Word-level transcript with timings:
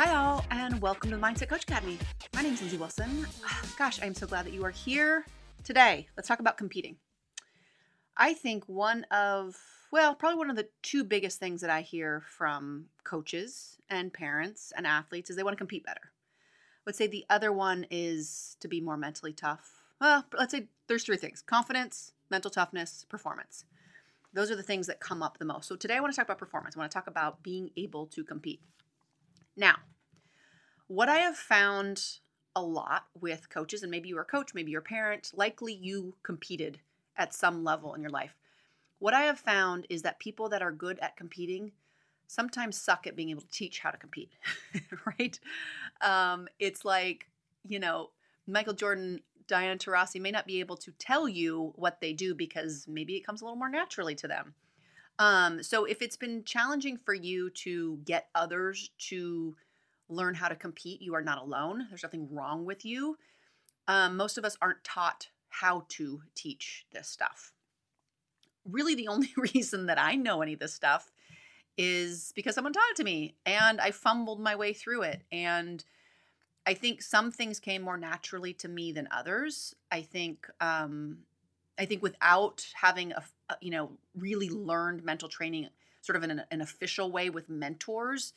Hi, 0.00 0.14
all, 0.14 0.44
and 0.52 0.80
welcome 0.80 1.10
to 1.10 1.16
the 1.16 1.20
Mindset 1.20 1.48
Coach 1.48 1.64
Academy. 1.64 1.98
My 2.32 2.42
name 2.42 2.52
is 2.52 2.60
Lindsay 2.60 2.76
Wilson. 2.76 3.26
Gosh, 3.76 4.00
I'm 4.00 4.14
so 4.14 4.28
glad 4.28 4.46
that 4.46 4.52
you 4.52 4.64
are 4.64 4.70
here 4.70 5.26
today. 5.64 6.06
Let's 6.16 6.28
talk 6.28 6.38
about 6.38 6.56
competing. 6.56 6.98
I 8.16 8.32
think 8.32 8.62
one 8.68 9.02
of, 9.10 9.56
well, 9.90 10.14
probably 10.14 10.38
one 10.38 10.50
of 10.50 10.54
the 10.54 10.68
two 10.82 11.02
biggest 11.02 11.40
things 11.40 11.62
that 11.62 11.70
I 11.70 11.80
hear 11.80 12.22
from 12.28 12.84
coaches 13.02 13.78
and 13.90 14.12
parents 14.14 14.72
and 14.76 14.86
athletes 14.86 15.30
is 15.30 15.36
they 15.36 15.42
want 15.42 15.56
to 15.56 15.58
compete 15.60 15.84
better. 15.84 16.12
I 16.12 16.82
would 16.86 16.94
say 16.94 17.08
the 17.08 17.26
other 17.28 17.50
one 17.50 17.84
is 17.90 18.56
to 18.60 18.68
be 18.68 18.80
more 18.80 18.96
mentally 18.96 19.32
tough. 19.32 19.82
Well, 20.00 20.26
let's 20.32 20.52
say 20.52 20.68
there's 20.86 21.02
three 21.02 21.16
things 21.16 21.42
confidence, 21.42 22.12
mental 22.30 22.52
toughness, 22.52 23.04
performance. 23.08 23.64
Those 24.32 24.52
are 24.52 24.56
the 24.56 24.62
things 24.62 24.86
that 24.86 25.00
come 25.00 25.24
up 25.24 25.38
the 25.38 25.44
most. 25.44 25.66
So 25.66 25.74
today 25.74 25.96
I 25.96 26.00
want 26.00 26.12
to 26.12 26.16
talk 26.16 26.26
about 26.26 26.38
performance. 26.38 26.76
I 26.76 26.78
want 26.78 26.92
to 26.92 26.96
talk 26.96 27.08
about 27.08 27.42
being 27.42 27.70
able 27.76 28.06
to 28.06 28.22
compete. 28.22 28.60
Now, 29.58 29.74
what 30.86 31.08
I 31.08 31.16
have 31.16 31.36
found 31.36 32.00
a 32.54 32.62
lot 32.62 33.06
with 33.20 33.50
coaches, 33.50 33.82
and 33.82 33.90
maybe 33.90 34.08
you're 34.08 34.22
a 34.22 34.24
coach, 34.24 34.54
maybe 34.54 34.70
you're 34.70 34.80
a 34.80 34.84
parent, 34.84 35.32
likely 35.34 35.74
you 35.74 36.14
competed 36.22 36.78
at 37.16 37.34
some 37.34 37.64
level 37.64 37.92
in 37.94 38.00
your 38.00 38.10
life. 38.10 38.36
What 39.00 39.14
I 39.14 39.22
have 39.22 39.40
found 39.40 39.86
is 39.90 40.02
that 40.02 40.20
people 40.20 40.48
that 40.50 40.62
are 40.62 40.70
good 40.70 40.98
at 41.00 41.16
competing 41.16 41.72
sometimes 42.28 42.80
suck 42.80 43.06
at 43.06 43.16
being 43.16 43.30
able 43.30 43.40
to 43.42 43.50
teach 43.50 43.80
how 43.80 43.90
to 43.90 43.98
compete, 43.98 44.30
right? 45.18 45.40
Um, 46.00 46.46
it's 46.60 46.84
like, 46.84 47.26
you 47.66 47.80
know, 47.80 48.10
Michael 48.46 48.74
Jordan, 48.74 49.22
Diana 49.48 49.76
Taurasi 49.76 50.20
may 50.20 50.30
not 50.30 50.46
be 50.46 50.60
able 50.60 50.76
to 50.76 50.92
tell 50.92 51.28
you 51.28 51.72
what 51.74 52.00
they 52.00 52.12
do 52.12 52.34
because 52.34 52.86
maybe 52.86 53.16
it 53.16 53.26
comes 53.26 53.40
a 53.40 53.44
little 53.44 53.58
more 53.58 53.68
naturally 53.68 54.14
to 54.16 54.28
them. 54.28 54.54
Um, 55.18 55.62
so 55.62 55.84
if 55.84 56.00
it's 56.00 56.16
been 56.16 56.44
challenging 56.44 56.96
for 56.96 57.14
you 57.14 57.50
to 57.50 57.98
get 58.04 58.28
others 58.34 58.90
to 59.08 59.56
learn 60.08 60.34
how 60.34 60.48
to 60.48 60.56
compete, 60.56 61.02
you 61.02 61.14
are 61.14 61.22
not 61.22 61.42
alone. 61.42 61.86
There's 61.88 62.02
nothing 62.02 62.28
wrong 62.32 62.64
with 62.64 62.84
you. 62.84 63.16
Um, 63.88 64.16
most 64.16 64.38
of 64.38 64.44
us 64.44 64.56
aren't 64.60 64.84
taught 64.84 65.28
how 65.48 65.86
to 65.88 66.22
teach 66.34 66.86
this 66.92 67.08
stuff. 67.08 67.52
Really, 68.64 68.94
the 68.94 69.08
only 69.08 69.32
reason 69.36 69.86
that 69.86 69.98
I 69.98 70.14
know 70.14 70.42
any 70.42 70.52
of 70.52 70.60
this 70.60 70.74
stuff 70.74 71.10
is 71.76 72.32
because 72.34 72.54
someone 72.54 72.72
taught 72.72 72.90
it 72.90 72.96
to 72.96 73.04
me 73.04 73.36
and 73.46 73.80
I 73.80 73.92
fumbled 73.92 74.40
my 74.40 74.56
way 74.56 74.72
through 74.72 75.02
it. 75.02 75.22
And 75.30 75.84
I 76.66 76.74
think 76.74 77.02
some 77.02 77.30
things 77.30 77.60
came 77.60 77.82
more 77.82 77.96
naturally 77.96 78.52
to 78.54 78.68
me 78.68 78.92
than 78.92 79.08
others. 79.10 79.74
I 79.90 80.02
think 80.02 80.48
um, 80.60 81.18
I 81.78 81.84
think 81.84 82.02
without 82.02 82.66
having 82.74 83.12
a, 83.12 83.22
a, 83.48 83.56
you 83.60 83.70
know 83.70 83.92
really 84.16 84.50
learned 84.50 85.04
mental 85.04 85.28
training 85.28 85.68
sort 86.00 86.16
of 86.16 86.24
in 86.24 86.30
an, 86.30 86.42
an, 86.50 86.60
official 86.60 87.10
way 87.10 87.30
with 87.30 87.48
mentors 87.48 88.32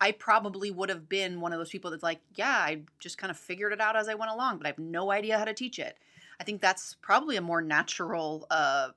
i 0.00 0.12
probably 0.12 0.70
would 0.70 0.88
have 0.88 1.08
been 1.08 1.40
one 1.40 1.52
of 1.52 1.58
those 1.58 1.70
people 1.70 1.90
that's 1.90 2.02
like 2.02 2.20
yeah 2.34 2.58
i 2.58 2.80
just 2.98 3.18
kind 3.18 3.30
of 3.30 3.36
figured 3.36 3.72
it 3.72 3.80
out 3.80 3.96
as 3.96 4.08
i 4.08 4.14
went 4.14 4.30
along 4.30 4.56
but 4.56 4.66
i 4.66 4.70
have 4.70 4.78
no 4.78 5.10
idea 5.10 5.38
how 5.38 5.44
to 5.44 5.54
teach 5.54 5.78
it. 5.78 5.96
I 6.40 6.44
think 6.44 6.60
that's 6.60 6.96
probably 7.02 7.36
a 7.36 7.40
more 7.40 7.62
natural 7.62 8.46
uh, 8.50 8.88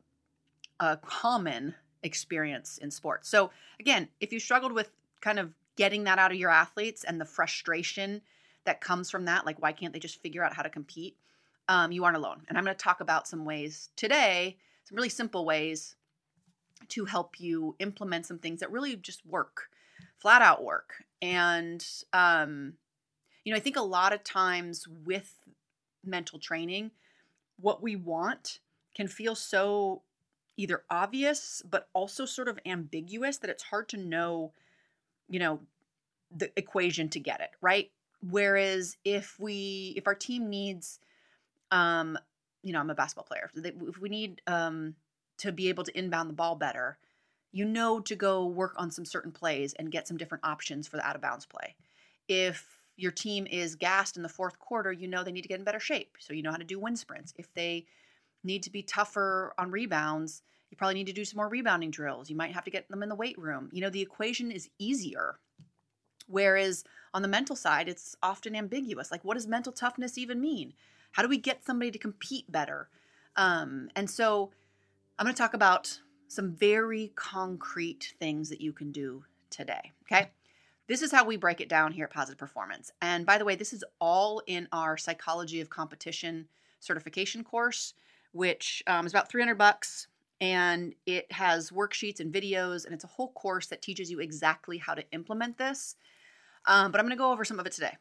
uh 0.79 0.95
common 1.05 1.75
experience 2.01 2.77
in 2.79 2.91
sports. 2.91 3.29
So 3.29 3.51
again 3.79 4.07
if 4.19 4.31
you 4.31 4.39
struggled 4.39 4.71
with 4.71 4.89
kind 5.21 5.39
of 5.39 5.53
getting 5.75 6.05
that 6.05 6.19
out 6.19 6.31
of 6.31 6.37
your 6.37 6.49
athletes 6.49 7.03
and 7.03 7.19
the 7.19 7.25
frustration 7.25 8.21
that 8.63 8.81
comes 8.81 9.09
from 9.11 9.25
that 9.25 9.45
like 9.45 9.61
why 9.61 9.71
can't 9.71 9.93
they 9.93 9.99
just 9.99 10.21
figure 10.21 10.43
out 10.43 10.53
how 10.53 10.63
to 10.63 10.69
compete 10.69 11.17
um, 11.67 11.91
you 11.91 12.03
aren't 12.03 12.17
alone. 12.17 12.41
And 12.47 12.57
I'm 12.57 12.63
going 12.63 12.75
to 12.75 12.83
talk 12.83 13.01
about 13.01 13.27
some 13.27 13.45
ways 13.45 13.89
today, 13.95 14.57
some 14.83 14.95
really 14.95 15.09
simple 15.09 15.45
ways 15.45 15.95
to 16.89 17.05
help 17.05 17.39
you 17.39 17.75
implement 17.79 18.25
some 18.25 18.39
things 18.39 18.59
that 18.59 18.71
really 18.71 18.95
just 18.95 19.25
work, 19.25 19.69
flat 20.19 20.41
out 20.41 20.63
work. 20.63 21.03
And, 21.21 21.85
um, 22.13 22.73
you 23.43 23.51
know, 23.51 23.57
I 23.57 23.61
think 23.61 23.77
a 23.77 23.81
lot 23.81 24.13
of 24.13 24.23
times 24.23 24.87
with 25.05 25.39
mental 26.03 26.39
training, 26.39 26.91
what 27.59 27.81
we 27.81 27.95
want 27.95 28.59
can 28.95 29.07
feel 29.07 29.35
so 29.35 30.01
either 30.57 30.83
obvious, 30.89 31.61
but 31.69 31.89
also 31.93 32.25
sort 32.25 32.47
of 32.47 32.59
ambiguous 32.65 33.37
that 33.37 33.49
it's 33.49 33.63
hard 33.63 33.89
to 33.89 33.97
know, 33.97 34.51
you 35.29 35.39
know, 35.39 35.59
the 36.35 36.51
equation 36.57 37.09
to 37.09 37.19
get 37.19 37.41
it, 37.41 37.51
right? 37.61 37.91
Whereas 38.29 38.97
if 39.03 39.39
we, 39.39 39.93
if 39.97 40.07
our 40.07 40.15
team 40.15 40.49
needs, 40.49 40.99
um, 41.75 42.17
you 42.63 42.71
know, 42.71 42.79
I'm 42.79 42.89
a 42.89 42.95
basketball 42.95 43.25
player. 43.25 43.51
If 43.53 43.99
we 43.99 44.09
need 44.09 44.41
um, 44.47 44.95
to 45.39 45.51
be 45.51 45.67
able 45.69 45.83
to 45.83 45.97
inbound 45.97 46.29
the 46.29 46.33
ball 46.33 46.55
better, 46.55 46.97
you 47.51 47.65
know 47.65 47.99
to 47.99 48.15
go 48.15 48.45
work 48.45 48.73
on 48.77 48.91
some 48.91 49.05
certain 49.05 49.31
plays 49.31 49.73
and 49.73 49.91
get 49.91 50.07
some 50.07 50.17
different 50.17 50.45
options 50.45 50.87
for 50.87 50.97
the 50.97 51.05
out 51.05 51.15
of 51.15 51.21
bounds 51.21 51.45
play. 51.45 51.75
If 52.27 52.81
your 52.95 53.11
team 53.11 53.45
is 53.45 53.75
gassed 53.75 54.15
in 54.15 54.23
the 54.23 54.29
fourth 54.29 54.57
quarter, 54.57 54.91
you 54.91 55.07
know 55.07 55.23
they 55.23 55.33
need 55.33 55.41
to 55.41 55.49
get 55.49 55.59
in 55.59 55.65
better 55.65 55.79
shape. 55.79 56.15
So 56.19 56.33
you 56.33 56.41
know 56.41 56.51
how 56.51 56.57
to 56.57 56.63
do 56.63 56.79
wind 56.79 56.97
sprints. 56.97 57.33
If 57.37 57.53
they 57.53 57.85
need 58.43 58.63
to 58.63 58.71
be 58.71 58.81
tougher 58.81 59.53
on 59.57 59.69
rebounds, 59.69 60.41
you 60.71 60.77
probably 60.77 60.95
need 60.95 61.07
to 61.07 61.13
do 61.13 61.25
some 61.25 61.37
more 61.37 61.49
rebounding 61.49 61.91
drills. 61.91 62.29
You 62.29 62.37
might 62.37 62.53
have 62.53 62.63
to 62.65 62.71
get 62.71 62.87
them 62.89 63.03
in 63.03 63.09
the 63.09 63.15
weight 63.15 63.37
room. 63.37 63.69
You 63.73 63.81
know, 63.81 63.89
the 63.89 64.01
equation 64.01 64.49
is 64.49 64.69
easier. 64.79 65.39
Whereas 66.27 66.85
on 67.13 67.21
the 67.21 67.27
mental 67.27 67.55
side, 67.55 67.89
it's 67.89 68.15
often 68.23 68.55
ambiguous. 68.55 69.11
Like, 69.11 69.25
what 69.25 69.35
does 69.35 69.45
mental 69.45 69.73
toughness 69.73 70.17
even 70.17 70.41
mean? 70.41 70.73
How 71.15 71.23
do 71.23 71.29
we 71.29 71.37
get 71.37 71.65
somebody 71.65 71.91
to 71.91 71.97
compete 71.97 72.51
better? 72.51 72.89
Um, 73.37 73.89
and 73.95 74.09
so 74.09 74.51
I'm 75.17 75.25
going 75.25 75.33
to 75.33 75.41
talk 75.41 75.53
about 75.53 76.01
some 76.27 76.51
very 76.51 77.13
concrete 77.15 78.13
things 78.19 78.49
that 78.49 78.59
you 78.59 78.73
can 78.73 78.91
do 78.91 79.23
today. 79.49 79.93
Okay. 80.03 80.31
This 80.87 81.01
is 81.01 81.13
how 81.13 81.23
we 81.23 81.37
break 81.37 81.61
it 81.61 81.69
down 81.69 81.93
here 81.93 82.03
at 82.03 82.11
Positive 82.11 82.37
Performance. 82.37 82.91
And 83.01 83.25
by 83.25 83.37
the 83.37 83.45
way, 83.45 83.55
this 83.55 83.71
is 83.71 83.81
all 84.01 84.41
in 84.45 84.67
our 84.73 84.97
Psychology 84.97 85.61
of 85.61 85.69
Competition 85.69 86.49
certification 86.81 87.45
course, 87.45 87.93
which 88.33 88.83
um, 88.85 89.05
is 89.05 89.13
about 89.13 89.29
300 89.29 89.57
bucks. 89.57 90.07
And 90.41 90.95
it 91.05 91.31
has 91.31 91.71
worksheets 91.71 92.19
and 92.19 92.33
videos, 92.33 92.83
and 92.83 92.93
it's 92.93 93.05
a 93.05 93.07
whole 93.07 93.31
course 93.31 93.67
that 93.67 93.81
teaches 93.81 94.11
you 94.11 94.19
exactly 94.19 94.79
how 94.79 94.93
to 94.93 95.09
implement 95.13 95.57
this. 95.57 95.95
Um, 96.65 96.91
but 96.91 96.99
I'm 96.99 97.05
going 97.05 97.17
to 97.17 97.23
go 97.23 97.31
over 97.31 97.45
some 97.45 97.57
of 97.57 97.65
it 97.65 97.71
today. 97.71 97.95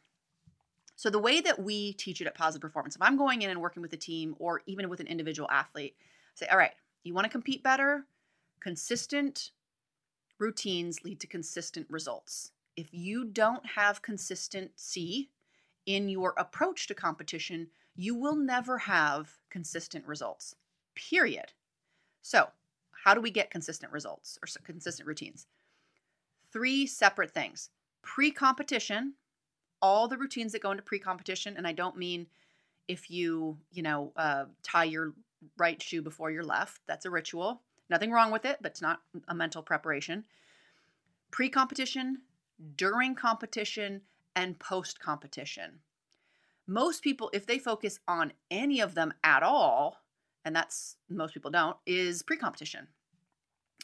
So, 0.95 1.09
the 1.09 1.19
way 1.19 1.41
that 1.41 1.61
we 1.61 1.93
teach 1.93 2.21
it 2.21 2.27
at 2.27 2.35
Positive 2.35 2.61
Performance, 2.61 2.95
if 2.95 3.01
I'm 3.01 3.17
going 3.17 3.41
in 3.41 3.49
and 3.49 3.61
working 3.61 3.81
with 3.81 3.93
a 3.93 3.97
team 3.97 4.35
or 4.39 4.61
even 4.65 4.89
with 4.89 5.01
an 5.01 5.07
individual 5.07 5.49
athlete, 5.51 5.95
say, 6.35 6.47
all 6.47 6.57
right, 6.57 6.71
you 7.03 7.13
want 7.13 7.25
to 7.25 7.31
compete 7.31 7.63
better? 7.63 8.05
Consistent 8.61 9.51
routines 10.39 11.03
lead 11.03 11.19
to 11.19 11.27
consistent 11.27 11.85
results. 11.89 12.51
If 12.75 12.93
you 12.93 13.25
don't 13.25 13.65
have 13.65 14.01
consistency 14.01 15.29
in 15.85 16.09
your 16.09 16.33
approach 16.37 16.87
to 16.87 16.93
competition, 16.93 17.67
you 17.95 18.15
will 18.15 18.35
never 18.35 18.77
have 18.77 19.37
consistent 19.49 20.05
results, 20.05 20.55
period. 20.95 21.53
So, 22.21 22.49
how 22.91 23.13
do 23.13 23.21
we 23.21 23.31
get 23.31 23.51
consistent 23.51 23.91
results 23.91 24.39
or 24.41 24.47
consistent 24.63 25.07
routines? 25.07 25.47
Three 26.51 26.87
separate 26.87 27.31
things 27.31 27.69
pre 28.01 28.31
competition, 28.31 29.13
all 29.81 30.07
the 30.07 30.17
routines 30.17 30.51
that 30.51 30.61
go 30.61 30.71
into 30.71 30.83
pre-competition 30.83 31.55
and 31.57 31.67
i 31.67 31.71
don't 31.71 31.97
mean 31.97 32.27
if 32.87 33.09
you 33.09 33.57
you 33.71 33.81
know 33.81 34.11
uh, 34.15 34.45
tie 34.63 34.83
your 34.83 35.13
right 35.57 35.81
shoe 35.81 36.01
before 36.01 36.31
your 36.31 36.43
left 36.43 36.81
that's 36.87 37.05
a 37.05 37.09
ritual. 37.09 37.61
Nothing 37.89 38.11
wrong 38.11 38.31
with 38.31 38.45
it 38.45 38.57
but 38.61 38.71
it's 38.71 38.81
not 38.81 39.01
a 39.27 39.35
mental 39.35 39.61
preparation. 39.61 40.25
Pre-competition 41.31 42.21
during 42.77 43.15
competition 43.15 44.01
and 44.35 44.57
post-competition. 44.59 45.79
Most 46.67 47.03
people 47.03 47.29
if 47.33 47.45
they 47.45 47.59
focus 47.59 47.99
on 48.07 48.33
any 48.49 48.79
of 48.79 48.95
them 48.95 49.13
at 49.23 49.43
all 49.43 50.01
and 50.43 50.55
that's 50.55 50.97
most 51.09 51.33
people 51.33 51.51
don't 51.51 51.77
is 51.85 52.23
pre-competition. 52.23 52.87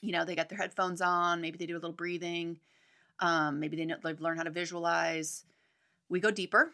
You 0.01 0.13
know 0.13 0.25
they 0.25 0.35
got 0.35 0.49
their 0.49 0.57
headphones 0.57 1.01
on 1.01 1.41
maybe 1.41 1.57
they 1.57 1.65
do 1.65 1.75
a 1.75 1.79
little 1.79 1.91
breathing 1.91 2.59
um, 3.19 3.59
maybe 3.59 3.77
they 3.77 3.85
know, 3.85 3.97
they've 4.03 4.19
learned 4.19 4.39
how 4.39 4.43
to 4.43 4.49
visualize 4.49 5.45
we 6.11 6.19
go 6.19 6.29
deeper. 6.29 6.73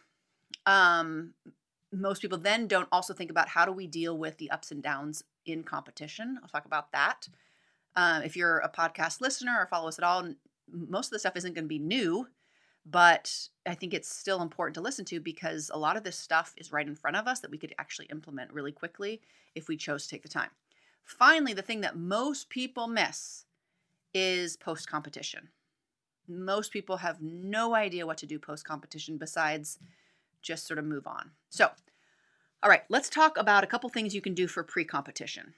Um, 0.66 1.34
most 1.92 2.20
people 2.20 2.38
then 2.38 2.66
don't 2.66 2.88
also 2.92 3.14
think 3.14 3.30
about 3.30 3.48
how 3.48 3.64
do 3.64 3.72
we 3.72 3.86
deal 3.86 4.18
with 4.18 4.36
the 4.36 4.50
ups 4.50 4.70
and 4.70 4.82
downs 4.82 5.24
in 5.46 5.62
competition. 5.62 6.38
I'll 6.42 6.48
talk 6.48 6.66
about 6.66 6.92
that. 6.92 7.28
Um, 7.96 8.22
if 8.22 8.36
you're 8.36 8.58
a 8.58 8.68
podcast 8.68 9.20
listener 9.22 9.56
or 9.58 9.66
follow 9.66 9.88
us 9.88 9.98
at 9.98 10.04
all, 10.04 10.28
most 10.70 11.06
of 11.06 11.10
the 11.12 11.18
stuff 11.18 11.36
isn't 11.36 11.54
going 11.54 11.64
to 11.64 11.68
be 11.68 11.78
new, 11.78 12.28
But 12.90 13.48
I 13.66 13.74
think 13.74 13.92
it's 13.92 14.08
still 14.08 14.40
important 14.40 14.74
to 14.76 14.80
listen 14.80 15.04
to 15.06 15.20
because 15.20 15.70
a 15.72 15.78
lot 15.78 15.96
of 15.96 16.04
this 16.04 16.16
stuff 16.16 16.54
is 16.56 16.72
right 16.72 16.86
in 16.86 16.94
front 16.94 17.16
of 17.16 17.26
us 17.26 17.40
that 17.40 17.50
we 17.50 17.58
could 17.58 17.74
actually 17.78 18.06
implement 18.06 18.52
really 18.52 18.72
quickly 18.72 19.20
if 19.54 19.68
we 19.68 19.76
chose 19.76 20.04
to 20.04 20.08
take 20.08 20.22
the 20.22 20.28
time. 20.28 20.50
Finally, 21.04 21.52
the 21.52 21.62
thing 21.62 21.82
that 21.82 21.96
most 21.96 22.48
people 22.48 22.86
miss 22.86 23.44
is 24.14 24.56
post 24.56 24.88
competition. 24.90 25.48
Most 26.28 26.72
people 26.72 26.98
have 26.98 27.20
no 27.20 27.74
idea 27.74 28.06
what 28.06 28.18
to 28.18 28.26
do 28.26 28.38
post 28.38 28.64
competition 28.64 29.16
besides 29.16 29.78
just 30.42 30.66
sort 30.66 30.78
of 30.78 30.84
move 30.84 31.06
on. 31.06 31.30
So, 31.48 31.70
all 32.62 32.70
right, 32.70 32.82
let's 32.88 33.08
talk 33.08 33.38
about 33.38 33.64
a 33.64 33.66
couple 33.66 33.88
things 33.88 34.14
you 34.14 34.20
can 34.20 34.34
do 34.34 34.46
for 34.46 34.62
pre 34.62 34.84
competition. 34.84 35.54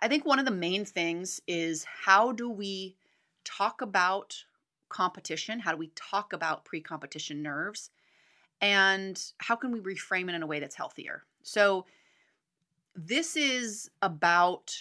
I 0.00 0.08
think 0.08 0.24
one 0.24 0.38
of 0.38 0.44
the 0.44 0.50
main 0.50 0.84
things 0.84 1.40
is 1.46 1.84
how 1.84 2.32
do 2.32 2.48
we 2.48 2.96
talk 3.44 3.80
about 3.80 4.44
competition? 4.88 5.60
How 5.60 5.72
do 5.72 5.78
we 5.78 5.90
talk 5.94 6.32
about 6.32 6.64
pre 6.64 6.80
competition 6.80 7.42
nerves? 7.42 7.90
And 8.60 9.22
how 9.38 9.56
can 9.56 9.72
we 9.72 9.80
reframe 9.80 10.28
it 10.28 10.34
in 10.34 10.42
a 10.42 10.46
way 10.46 10.60
that's 10.60 10.74
healthier? 10.74 11.24
So, 11.42 11.86
this 12.94 13.36
is 13.36 13.90
about 14.02 14.76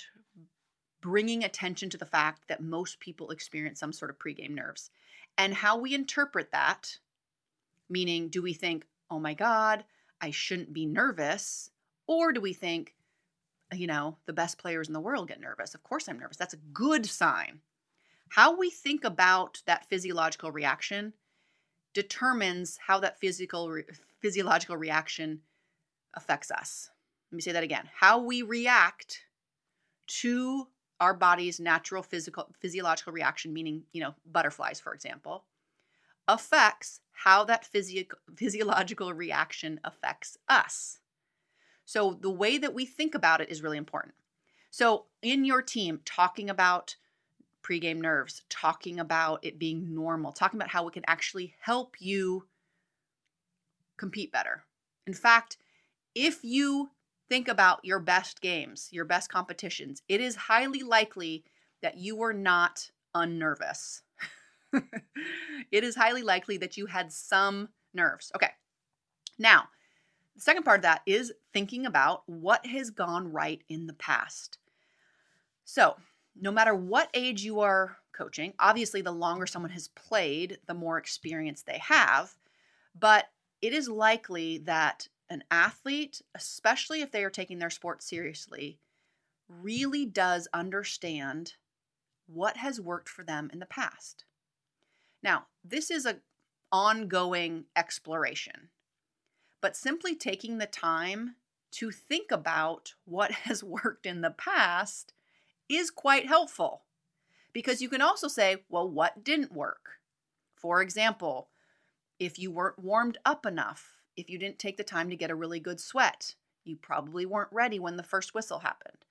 bringing 1.08 1.46
attention 1.46 1.90
to 1.90 1.98
the 1.98 2.06
fact 2.06 2.50
that 2.50 2.62
most 2.62 3.00
people 3.00 3.30
experience 3.30 3.80
some 3.80 3.94
sort 3.94 4.12
of 4.12 4.20
pregame 4.20 4.50
nerves 4.50 4.90
and 5.38 5.54
how 5.54 5.78
we 5.78 5.96
interpret 5.96 6.52
that. 6.52 6.98
Meaning, 7.90 8.28
do 8.28 8.42
we 8.42 8.52
think, 8.52 8.86
oh 9.10 9.18
my 9.18 9.34
God, 9.34 9.86
I 10.20 10.32
shouldn't 10.32 10.74
be 10.74 10.86
nervous? 10.86 11.72
Or 12.08 12.34
do 12.34 12.42
we 12.42 12.52
think, 12.52 12.94
you 13.72 13.88
know, 13.88 14.18
the 14.26 14.34
best 14.34 14.58
players 14.58 14.90
in 14.90 14.94
the 14.94 15.00
world 15.00 15.30
get 15.30 15.40
nervous? 15.40 15.74
Of 15.74 15.84
course 15.84 16.10
I'm 16.10 16.20
nervous. 16.20 16.36
That's 16.36 16.54
a 16.54 16.74
good 16.74 17.06
sign. 17.06 17.62
How 18.28 18.58
we 18.58 18.70
think 18.70 19.06
about 19.06 19.62
that 19.66 19.86
physiological 19.86 20.52
reaction 20.52 21.14
determines 21.94 22.78
how 22.86 23.00
that 23.00 23.18
physical 23.18 23.70
re- 23.70 23.86
physiological 24.22 24.76
reaction 24.76 25.40
affects 26.16 26.52
us. 26.52 26.90
Let 27.32 27.38
me 27.38 27.42
say 27.42 27.54
that 27.54 27.64
again. 27.64 27.90
How 27.98 28.20
we 28.20 28.42
react 28.42 29.22
to 30.08 30.68
our 31.00 31.14
body's 31.14 31.60
natural 31.60 32.04
physical 32.04 32.48
physiological 32.60 33.14
reaction, 33.14 33.54
meaning, 33.54 33.84
you 33.94 34.02
know, 34.02 34.16
butterflies, 34.32 34.80
for 34.80 34.94
example, 34.94 35.46
affects 36.28 37.02
how 37.12 37.44
that 37.46 37.66
physio- 37.66 38.06
physiological 38.36 39.14
reaction 39.14 39.80
affects 39.84 40.38
us. 40.50 41.00
So 41.86 42.18
the 42.20 42.32
way 42.32 42.58
that 42.58 42.74
we 42.74 42.86
think 42.86 43.16
about 43.16 43.42
it 43.42 43.50
is 43.50 43.64
really 43.64 43.78
important. 43.78 44.14
So 44.72 45.06
in 45.22 45.46
your 45.46 45.62
team, 45.62 46.02
talking 46.06 46.50
about 46.50 46.96
pregame 47.64 48.02
nerves, 48.02 48.44
talking 48.50 49.00
about 49.00 49.44
it 49.44 49.60
being 49.60 49.94
normal, 49.94 50.32
talking 50.32 50.60
about 50.60 50.70
how 50.70 50.88
it 50.88 50.94
can 50.94 51.04
actually 51.08 51.56
help 51.60 51.96
you 52.00 52.46
compete 53.98 54.32
better. 54.32 54.64
In 55.06 55.14
fact, 55.14 55.58
if 56.14 56.44
you 56.44 56.92
think 57.30 57.48
about 57.48 57.84
your 57.84 58.00
best 58.00 58.42
games, 58.42 58.90
your 58.92 59.06
best 59.06 59.30
competitions, 59.30 60.02
it 60.08 60.22
is 60.22 60.36
highly 60.36 60.84
likely 60.84 61.44
that 61.82 61.98
you 61.98 62.16
were 62.16 62.34
not 62.34 62.90
unnervous. 63.14 64.02
it 65.72 65.84
is 65.84 65.96
highly 65.96 66.24
likely 66.24 66.58
that 66.58 66.78
you 66.78 66.86
had 66.86 67.12
some 67.12 67.70
nerves. 67.94 68.32
Okay. 68.36 68.52
Now, 69.38 69.66
the 70.36 70.42
second 70.42 70.64
part 70.64 70.80
of 70.80 70.84
that 70.84 71.02
is 71.06 71.34
thinking 71.54 71.86
about 71.86 72.24
what 72.28 72.66
has 72.66 72.90
gone 72.90 73.32
right 73.32 73.62
in 73.70 73.88
the 73.88 73.94
past. 73.94 74.58
So, 75.66 75.96
no 76.40 76.52
matter 76.52 76.76
what 76.76 77.10
age 77.14 77.44
you 77.44 77.60
are 77.62 77.98
coaching, 78.14 78.54
obviously, 78.60 79.02
the 79.02 79.12
longer 79.12 79.48
someone 79.48 79.72
has 79.72 79.88
played, 79.90 80.60
the 80.68 80.74
more 80.74 80.98
experience 80.98 81.64
they 81.64 81.80
have. 81.80 82.36
But 82.98 83.26
it 83.62 83.74
is 83.74 83.90
likely 83.90 84.60
that 84.60 85.08
an 85.30 85.44
athlete, 85.52 86.22
especially 86.36 87.02
if 87.02 87.12
they 87.12 87.24
are 87.24 87.30
taking 87.30 87.60
their 87.60 87.70
sport 87.70 88.02
seriously, 88.02 88.80
really 89.48 90.06
does 90.06 90.48
understand 90.54 91.54
what 92.28 92.58
has 92.58 92.82
worked 92.82 93.10
for 93.10 93.24
them 93.24 93.50
in 93.52 93.60
the 93.60 93.66
past. 93.66 94.26
Now, 95.24 95.48
this 95.64 95.90
is 95.90 96.06
an 96.06 96.22
ongoing 96.72 97.66
exploration, 97.76 98.70
but 99.62 99.76
simply 99.76 100.16
taking 100.16 100.58
the 100.58 100.66
time 100.66 101.36
to 101.72 101.92
think 101.92 102.32
about 102.32 102.94
what 103.06 103.32
has 103.44 103.64
worked 103.64 104.06
in 104.06 104.22
the 104.22 104.32
past 104.32 105.14
is 105.70 105.92
quite 105.92 106.28
helpful 106.28 106.84
because 107.54 107.82
you 107.82 107.90
can 107.90 108.02
also 108.02 108.28
say, 108.28 108.64
well, 108.70 108.88
what 108.88 109.24
didn't 109.24 109.52
work? 109.52 110.00
For 110.56 110.82
example, 110.82 111.50
if 112.20 112.40
you 112.40 112.52
weren't 112.52 112.80
warmed 112.80 113.18
up 113.26 113.46
enough, 113.46 113.97
if 114.18 114.30
you 114.30 114.40
didn't 114.40 114.60
take 114.60 114.76
the 114.76 114.84
time 114.84 115.10
to 115.10 115.16
get 115.16 115.32
a 115.32 115.36
really 115.36 115.60
good 115.60 115.80
sweat, 115.80 116.36
you 116.66 116.76
probably 116.76 117.26
weren't 117.26 117.54
ready 117.54 117.80
when 117.80 117.96
the 117.96 118.04
first 118.04 118.34
whistle 118.34 118.60
happened. 118.60 119.06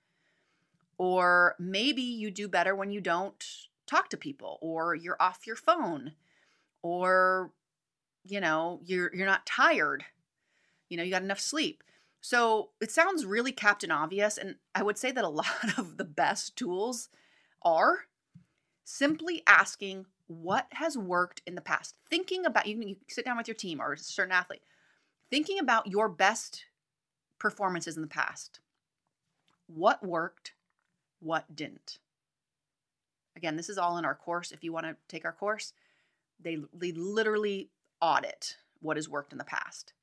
Or 0.97 1.55
maybe 1.57 2.01
you 2.01 2.29
do 2.29 2.47
better 2.47 2.75
when 2.75 2.91
you 2.91 3.01
don't 3.01 3.43
talk 3.87 4.09
to 4.09 4.17
people 4.17 4.59
or 4.61 4.93
you're 4.93 5.17
off 5.19 5.47
your 5.47 5.55
phone 5.55 6.11
or 6.81 7.51
you 8.29 8.41
know, 8.41 8.81
you're 8.83 9.15
you're 9.15 9.25
not 9.25 9.45
tired. 9.45 10.03
You 10.89 10.97
know, 10.97 11.03
you 11.03 11.11
got 11.11 11.21
enough 11.21 11.39
sleep. 11.39 11.81
So, 12.19 12.71
it 12.81 12.91
sounds 12.91 13.25
really 13.25 13.53
captain 13.53 13.91
obvious 13.91 14.37
and 14.37 14.55
I 14.75 14.83
would 14.83 14.97
say 14.97 15.11
that 15.11 15.23
a 15.23 15.29
lot 15.29 15.77
of 15.77 15.97
the 15.97 16.03
best 16.03 16.57
tools 16.57 17.09
are 17.63 17.99
simply 18.83 19.43
asking 19.47 20.07
what 20.27 20.67
has 20.71 20.97
worked 20.97 21.41
in 21.45 21.55
the 21.55 21.61
past. 21.61 21.95
Thinking 22.09 22.45
about 22.45 22.67
you 22.67 22.77
can 22.77 22.95
sit 23.07 23.23
down 23.23 23.37
with 23.37 23.47
your 23.47 23.55
team 23.55 23.79
or 23.79 23.93
a 23.93 23.97
certain 23.97 24.33
athlete 24.33 24.61
thinking 25.29 25.59
about 25.59 25.87
your 25.87 26.09
best 26.09 26.65
performances 27.39 27.95
in 27.95 28.01
the 28.01 28.07
past. 28.07 28.59
What 29.67 30.05
worked? 30.05 30.53
What 31.19 31.55
didn't? 31.55 31.99
Again, 33.35 33.55
this 33.55 33.69
is 33.69 33.77
all 33.77 33.97
in 33.97 34.05
our 34.05 34.15
course. 34.15 34.51
If 34.51 34.63
you 34.63 34.71
want 34.73 34.85
to 34.85 34.95
take 35.07 35.25
our 35.25 35.31
course, 35.31 35.73
they, 36.39 36.57
they 36.73 36.91
literally 36.91 37.69
audit 38.01 38.55
what 38.79 38.97
has 38.97 39.09
worked 39.09 39.31
in 39.31 39.37
the 39.37 39.43
past. 39.43 39.93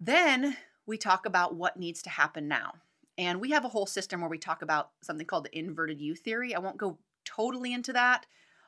Then 0.00 0.56
we 0.86 0.98
talk 0.98 1.26
about 1.26 1.54
what 1.54 1.76
needs 1.76 2.02
to 2.02 2.10
happen 2.10 2.46
now. 2.46 2.74
And 3.16 3.40
we 3.40 3.50
have 3.52 3.64
a 3.64 3.68
whole 3.68 3.86
system 3.86 4.20
where 4.20 4.30
we 4.30 4.38
talk 4.38 4.62
about 4.62 4.90
something 5.02 5.26
called 5.26 5.44
the 5.44 5.58
inverted 5.58 6.00
U 6.00 6.14
theory. 6.14 6.54
I 6.54 6.58
won't 6.58 6.76
go 6.76 6.98
totally 7.24 7.72
into 7.72 7.92
that, 7.92 8.26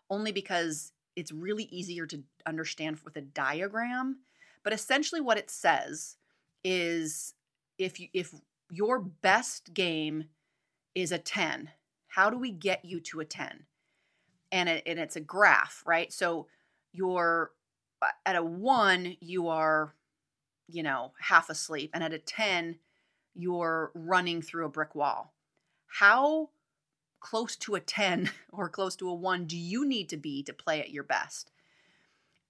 only 0.08 0.32
because 0.32 0.92
it's 1.16 1.32
really 1.32 1.64
easier 1.64 2.06
to 2.06 2.22
understand 2.46 2.98
with 3.04 3.16
a 3.16 3.22
diagram 3.22 4.18
but 4.66 4.72
essentially 4.72 5.20
what 5.20 5.38
it 5.38 5.48
says 5.48 6.16
is 6.64 7.34
if 7.78 8.00
you, 8.00 8.08
if 8.12 8.34
your 8.68 8.98
best 8.98 9.72
game 9.72 10.24
is 10.92 11.12
a 11.12 11.18
10, 11.18 11.70
how 12.08 12.30
do 12.30 12.36
we 12.36 12.50
get 12.50 12.84
you 12.84 12.98
to 12.98 13.20
a 13.20 13.24
10? 13.24 13.66
And, 14.50 14.68
it, 14.68 14.82
and 14.84 14.98
it's 14.98 15.14
a 15.14 15.20
graph, 15.20 15.84
right? 15.86 16.12
So 16.12 16.48
you're 16.92 17.52
uh, 18.02 18.08
at 18.26 18.34
a 18.34 18.42
1, 18.42 19.18
you 19.20 19.46
are 19.46 19.94
you 20.66 20.82
know, 20.82 21.12
half 21.20 21.48
asleep 21.48 21.92
and 21.94 22.02
at 22.02 22.12
a 22.12 22.18
10 22.18 22.80
you're 23.36 23.92
running 23.94 24.42
through 24.42 24.66
a 24.66 24.68
brick 24.68 24.96
wall. 24.96 25.32
How 25.86 26.50
close 27.20 27.54
to 27.54 27.76
a 27.76 27.80
10 27.80 28.32
or 28.52 28.68
close 28.68 28.96
to 28.96 29.08
a 29.08 29.14
1 29.14 29.44
do 29.44 29.56
you 29.56 29.86
need 29.86 30.08
to 30.08 30.16
be 30.16 30.42
to 30.42 30.52
play 30.52 30.80
at 30.80 30.90
your 30.90 31.04
best? 31.04 31.52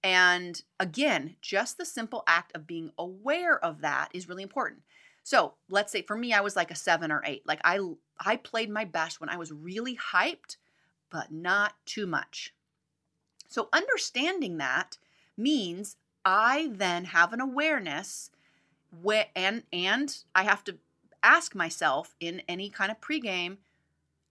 And 0.07 0.61
again, 0.79 1.35
just 1.41 1.77
the 1.77 1.83
simple 1.83 2.23
act 2.27 2.55
of 2.55 2.65
being 2.65 2.91
aware 2.97 3.59
of 3.59 3.81
that 3.81 4.07
is 4.13 4.29
really 4.29 4.41
important. 4.41 4.83
So 5.23 5.55
let's 5.69 5.91
say 5.91 6.01
for 6.01 6.15
me, 6.15 6.31
I 6.31 6.39
was 6.39 6.55
like 6.55 6.71
a 6.71 6.75
seven 6.75 7.11
or 7.11 7.21
eight. 7.25 7.45
Like 7.45 7.59
I 7.65 7.81
I 8.17 8.37
played 8.37 8.69
my 8.69 8.85
best 8.85 9.19
when 9.19 9.27
I 9.27 9.35
was 9.35 9.51
really 9.51 9.97
hyped, 9.97 10.55
but 11.09 11.33
not 11.33 11.73
too 11.85 12.07
much. 12.07 12.53
So 13.49 13.67
understanding 13.73 14.59
that 14.59 14.97
means 15.35 15.97
I 16.23 16.69
then 16.71 17.03
have 17.03 17.33
an 17.33 17.41
awareness 17.41 18.31
and 19.35 19.63
and 19.73 20.17
I 20.33 20.43
have 20.43 20.63
to 20.63 20.77
ask 21.21 21.53
myself 21.53 22.15
in 22.21 22.43
any 22.47 22.69
kind 22.69 22.91
of 22.91 23.01
pregame, 23.01 23.57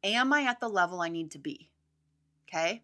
am 0.02 0.33
I 0.33 0.45
at 0.45 0.61
the 0.61 0.71
level 0.71 1.02
I 1.02 1.11
need 1.11 1.30
to 1.33 1.38
be? 1.38 1.68
Okay? 2.49 2.83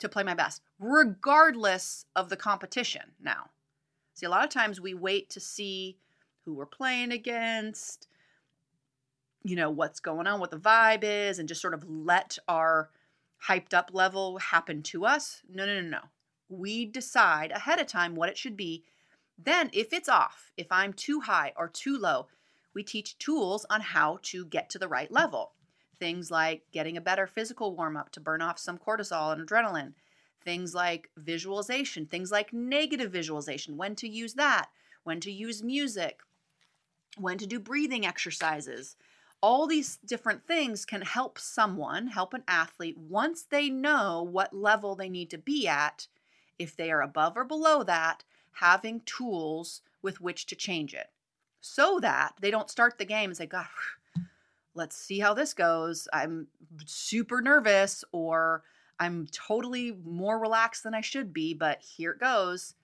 To 0.00 0.08
play 0.08 0.22
my 0.22 0.34
best, 0.34 0.62
regardless 0.78 2.06
of 2.16 2.28
the 2.28 2.36
competition 2.36 3.12
now. 3.22 3.50
See, 4.14 4.26
a 4.26 4.30
lot 4.30 4.44
of 4.44 4.50
times 4.50 4.80
we 4.80 4.94
wait 4.94 5.30
to 5.30 5.40
see 5.40 5.96
who 6.44 6.54
we're 6.54 6.66
playing 6.66 7.12
against, 7.12 8.08
you 9.42 9.56
know, 9.56 9.70
what's 9.70 10.00
going 10.00 10.26
on, 10.26 10.40
what 10.40 10.50
the 10.50 10.58
vibe 10.58 11.02
is, 11.02 11.38
and 11.38 11.48
just 11.48 11.62
sort 11.62 11.74
of 11.74 11.88
let 11.88 12.38
our 12.48 12.90
hyped 13.48 13.72
up 13.72 13.90
level 13.92 14.38
happen 14.38 14.82
to 14.82 15.06
us. 15.06 15.42
No, 15.48 15.64
no, 15.64 15.80
no, 15.80 15.88
no. 15.88 16.00
We 16.48 16.84
decide 16.84 17.52
ahead 17.52 17.80
of 17.80 17.86
time 17.86 18.14
what 18.14 18.28
it 18.28 18.36
should 18.36 18.56
be. 18.56 18.84
Then, 19.42 19.70
if 19.72 19.92
it's 19.92 20.08
off, 20.08 20.52
if 20.56 20.66
I'm 20.70 20.92
too 20.92 21.20
high 21.20 21.52
or 21.56 21.68
too 21.68 21.96
low, 21.96 22.26
we 22.74 22.82
teach 22.82 23.16
tools 23.18 23.64
on 23.70 23.80
how 23.80 24.18
to 24.24 24.44
get 24.44 24.68
to 24.70 24.78
the 24.78 24.88
right 24.88 25.10
level. 25.10 25.52
Things 26.00 26.30
like 26.30 26.62
getting 26.72 26.96
a 26.96 27.00
better 27.00 27.28
physical 27.28 27.76
warm 27.76 27.96
up 27.96 28.10
to 28.12 28.20
burn 28.20 28.42
off 28.42 28.58
some 28.58 28.78
cortisol 28.78 29.32
and 29.32 29.46
adrenaline. 29.46 29.92
things 30.42 30.74
like 30.74 31.10
visualization, 31.16 32.06
things 32.06 32.30
like 32.30 32.52
negative 32.52 33.10
visualization, 33.10 33.76
when 33.76 33.94
to 33.96 34.08
use 34.08 34.34
that, 34.34 34.68
when 35.04 35.20
to 35.20 35.30
use 35.30 35.62
music, 35.62 36.20
when 37.18 37.38
to 37.38 37.46
do 37.46 37.58
breathing 37.58 38.06
exercises. 38.06 38.96
All 39.42 39.66
these 39.66 39.98
different 40.04 40.46
things 40.46 40.84
can 40.84 41.02
help 41.02 41.38
someone, 41.38 42.08
help 42.08 42.34
an 42.34 42.44
athlete, 42.46 42.98
once 42.98 43.42
they 43.42 43.70
know 43.70 44.22
what 44.22 44.54
level 44.54 44.94
they 44.94 45.08
need 45.08 45.30
to 45.30 45.38
be 45.38 45.66
at. 45.66 46.08
If 46.58 46.76
they 46.76 46.90
are 46.90 47.02
above 47.02 47.36
or 47.36 47.44
below 47.44 47.82
that, 47.84 48.24
having 48.52 49.00
tools 49.06 49.80
with 50.02 50.20
which 50.20 50.46
to 50.46 50.56
change 50.56 50.92
it 50.92 51.08
so 51.62 51.98
that 52.00 52.34
they 52.40 52.50
don't 52.50 52.70
start 52.70 52.98
the 52.98 53.04
game 53.04 53.30
and 53.30 53.36
say, 53.36 53.46
God, 53.46 53.66
let's 54.80 54.96
see 54.96 55.18
how 55.18 55.34
this 55.34 55.52
goes. 55.52 56.08
I'm 56.10 56.46
super 56.86 57.42
nervous 57.42 58.02
or 58.12 58.64
I'm 58.98 59.26
totally 59.30 59.92
more 60.04 60.38
relaxed 60.38 60.82
than 60.84 60.94
I 60.94 61.02
should 61.02 61.34
be, 61.34 61.52
but 61.52 61.82
here 61.82 62.12
it 62.12 62.18
goes. 62.18 62.74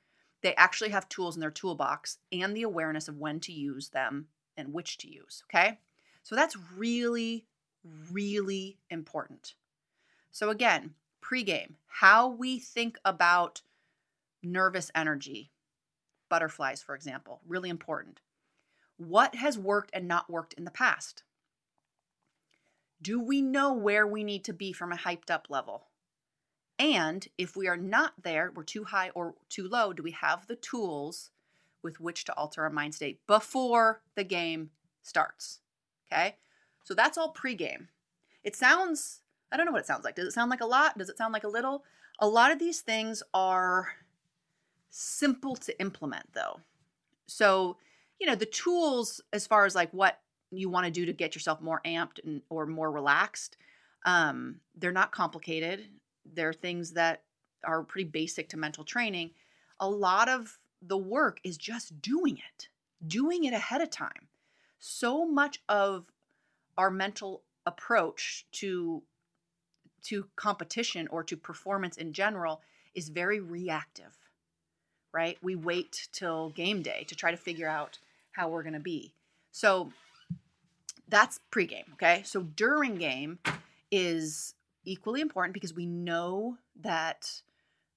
They 0.42 0.54
actually 0.56 0.90
have 0.90 1.08
tools 1.08 1.36
in 1.36 1.40
their 1.40 1.50
toolbox 1.50 2.18
and 2.30 2.54
the 2.54 2.64
awareness 2.64 3.08
of 3.08 3.16
when 3.16 3.40
to 3.40 3.52
use 3.52 3.88
them 3.88 4.26
and 4.58 4.74
which 4.74 4.98
to 4.98 5.10
use. 5.10 5.42
Okay. 5.48 5.78
So 6.22 6.36
that's 6.36 6.58
really, 6.76 7.46
really 8.12 8.76
important. 8.90 9.54
So, 10.30 10.50
again, 10.50 10.92
pregame, 11.22 11.76
how 11.86 12.28
we 12.28 12.58
think 12.58 12.98
about 13.06 13.62
nervous 14.42 14.90
energy, 14.94 15.50
butterflies, 16.28 16.82
for 16.82 16.94
example, 16.94 17.40
really 17.48 17.70
important. 17.70 18.20
What 18.98 19.36
has 19.36 19.58
worked 19.58 19.90
and 19.94 20.06
not 20.06 20.28
worked 20.28 20.52
in 20.54 20.64
the 20.64 20.70
past? 20.70 21.22
Do 23.06 23.20
we 23.20 23.40
know 23.40 23.72
where 23.72 24.04
we 24.04 24.24
need 24.24 24.42
to 24.46 24.52
be 24.52 24.72
from 24.72 24.90
a 24.90 24.96
hyped 24.96 25.30
up 25.30 25.46
level? 25.48 25.84
And 26.76 27.24
if 27.38 27.54
we 27.54 27.68
are 27.68 27.76
not 27.76 28.14
there, 28.24 28.50
we're 28.52 28.64
too 28.64 28.82
high 28.82 29.10
or 29.10 29.36
too 29.48 29.68
low, 29.68 29.92
do 29.92 30.02
we 30.02 30.10
have 30.10 30.48
the 30.48 30.56
tools 30.56 31.30
with 31.84 32.00
which 32.00 32.24
to 32.24 32.34
alter 32.34 32.64
our 32.64 32.70
mind 32.70 32.96
state 32.96 33.24
before 33.28 34.02
the 34.16 34.24
game 34.24 34.70
starts? 35.04 35.60
Okay. 36.10 36.34
So 36.82 36.94
that's 36.94 37.16
all 37.16 37.32
pregame. 37.32 37.86
It 38.42 38.56
sounds, 38.56 39.20
I 39.52 39.56
don't 39.56 39.66
know 39.66 39.72
what 39.72 39.82
it 39.82 39.86
sounds 39.86 40.02
like. 40.04 40.16
Does 40.16 40.26
it 40.26 40.32
sound 40.32 40.50
like 40.50 40.60
a 40.60 40.66
lot? 40.66 40.98
Does 40.98 41.08
it 41.08 41.16
sound 41.16 41.32
like 41.32 41.44
a 41.44 41.48
little? 41.48 41.84
A 42.18 42.26
lot 42.26 42.50
of 42.50 42.58
these 42.58 42.80
things 42.80 43.22
are 43.32 43.90
simple 44.90 45.54
to 45.54 45.80
implement 45.80 46.32
though. 46.32 46.58
So, 47.28 47.76
you 48.18 48.26
know, 48.26 48.34
the 48.34 48.46
tools 48.46 49.20
as 49.32 49.46
far 49.46 49.64
as 49.64 49.76
like 49.76 49.92
what 49.92 50.18
you 50.50 50.68
want 50.68 50.86
to 50.86 50.92
do 50.92 51.06
to 51.06 51.12
get 51.12 51.34
yourself 51.34 51.60
more 51.60 51.80
amped 51.84 52.22
and 52.24 52.42
or 52.48 52.66
more 52.66 52.90
relaxed, 52.90 53.56
um, 54.04 54.60
they're 54.76 54.92
not 54.92 55.12
complicated. 55.12 55.86
They're 56.34 56.52
things 56.52 56.92
that 56.92 57.22
are 57.64 57.82
pretty 57.82 58.08
basic 58.08 58.48
to 58.50 58.56
mental 58.56 58.84
training. 58.84 59.30
A 59.80 59.88
lot 59.88 60.28
of 60.28 60.58
the 60.82 60.98
work 60.98 61.40
is 61.42 61.56
just 61.56 62.00
doing 62.00 62.38
it, 62.38 62.68
doing 63.06 63.44
it 63.44 63.52
ahead 63.52 63.80
of 63.80 63.90
time. 63.90 64.28
So 64.78 65.26
much 65.26 65.62
of 65.68 66.06
our 66.78 66.90
mental 66.90 67.42
approach 67.64 68.46
to 68.52 69.02
to 70.04 70.28
competition 70.36 71.08
or 71.08 71.24
to 71.24 71.36
performance 71.36 71.96
in 71.96 72.12
general 72.12 72.62
is 72.94 73.08
very 73.08 73.40
reactive 73.40 74.16
right? 75.16 75.38
We 75.42 75.56
wait 75.56 76.08
till 76.12 76.50
game 76.50 76.82
day 76.82 77.04
to 77.08 77.14
try 77.14 77.30
to 77.30 77.38
figure 77.38 77.68
out 77.68 77.98
how 78.32 78.50
we're 78.50 78.62
going 78.62 78.74
to 78.74 78.80
be. 78.80 79.14
So 79.50 79.90
that's 81.08 81.40
pregame, 81.52 81.92
okay? 81.94 82.22
So 82.24 82.42
during 82.42 82.96
game 82.96 83.38
is 83.90 84.54
equally 84.84 85.20
important 85.20 85.54
because 85.54 85.74
we 85.74 85.86
know 85.86 86.56
that 86.82 87.42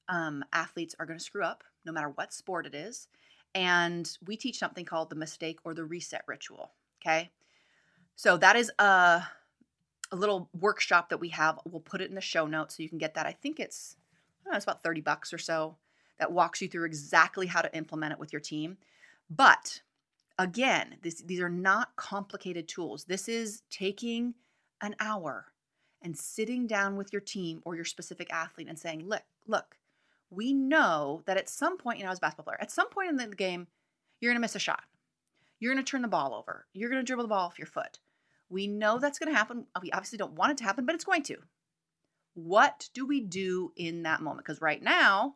um, 0.08 0.44
athletes 0.54 0.96
are 1.00 1.06
going 1.06 1.20
to 1.20 1.24
screw 1.24 1.44
up 1.44 1.64
no 1.86 1.92
matter 1.92 2.10
what 2.10 2.34
sport 2.34 2.66
it 2.66 2.76
is. 2.76 3.08
And 3.56 4.10
we 4.26 4.38
teach 4.38 4.60
something 4.60 4.86
called 4.86 5.10
the 5.10 5.16
mistake 5.16 5.60
or 5.64 5.74
the 5.74 5.86
reset 5.86 6.24
ritual, 6.28 6.72
okay? 7.02 7.32
So 8.16 8.38
that 8.38 8.56
is 8.56 8.72
a, 8.78 9.24
a 10.12 10.16
little 10.16 10.50
workshop 10.60 11.10
that 11.10 11.20
we 11.20 11.30
have. 11.30 11.60
We'll 11.66 11.80
put 11.80 12.02
it 12.02 12.10
in 12.10 12.16
the 12.16 12.22
show 12.22 12.46
notes 12.46 12.78
so 12.78 12.84
you 12.84 12.90
can 12.90 12.98
get 12.98 13.16
that. 13.16 13.26
I 13.26 13.32
think 13.32 13.60
it's, 13.60 13.96
I 14.46 14.52
know, 14.52 14.56
it's 14.58 14.66
about 14.66 14.84
30 14.84 15.02
bucks 15.02 15.34
or 15.34 15.38
so 15.38 15.78
that 16.20 16.32
walks 16.32 16.62
you 16.62 16.68
through 16.68 16.86
exactly 16.86 17.48
how 17.48 17.62
to 17.62 17.76
implement 17.76 18.14
it 18.14 18.20
with 18.20 18.34
your 18.34 18.42
team. 18.42 18.78
But 19.30 19.82
again, 20.40 20.96
this, 21.04 21.16
these 21.16 21.42
are 21.42 21.50
not 21.50 21.96
complicated 21.98 22.68
tools. 22.68 23.04
This 23.04 23.28
is 23.30 23.62
taking 23.70 24.34
an 24.82 24.96
hour 25.00 25.48
and 26.02 26.18
sitting 26.18 26.66
down 26.66 26.96
with 26.96 27.12
your 27.12 27.22
team 27.22 27.62
or 27.66 27.76
your 27.76 27.86
specific 27.86 28.32
athlete 28.34 28.70
and 28.70 28.80
saying, 28.80 29.06
look, 29.06 29.24
look, 29.46 29.76
we 30.32 30.54
know 30.54 31.22
that 31.26 31.38
at 31.38 31.50
some 31.50 31.78
point, 31.78 32.00
you 32.00 32.06
know, 32.06 32.12
as 32.12 32.20
a 32.20 32.22
basketball 32.22 32.46
player, 32.46 32.62
at 32.62 32.72
some 32.72 32.90
point 32.90 33.10
in 33.10 33.18
the 33.18 33.28
game, 33.28 33.68
you're 34.20 34.32
going 34.32 34.38
to 34.38 34.42
miss 34.42 34.56
a 34.56 34.60
shot. 34.60 34.84
You're 35.60 35.74
going 35.74 35.84
to 35.84 35.90
turn 35.90 36.02
the 36.02 36.08
ball 36.08 36.34
over. 36.34 36.66
You're 36.74 36.90
going 36.90 37.02
to 37.02 37.06
dribble 37.06 37.26
the 37.26 37.30
ball 37.30 37.46
off 37.46 37.60
your 37.60 37.68
foot. 37.68 38.00
We 38.50 38.66
know 38.66 38.98
that's 38.98 39.20
going 39.20 39.32
to 39.32 39.38
happen. 39.38 39.66
We 39.82 39.92
obviously 39.92 40.18
don't 40.18 40.34
want 40.34 40.54
it 40.54 40.58
to 40.60 40.64
happen, 40.64 40.86
but 40.86 40.96
it's 40.96 41.04
going 41.04 41.24
to. 41.24 41.38
What 42.34 42.90
do 42.94 43.06
we 43.06 43.20
do 43.20 43.74
in 43.76 44.04
that 44.04 44.22
moment? 44.22 44.46
Because 44.46 44.62
right 44.62 44.82
now, 44.82 45.36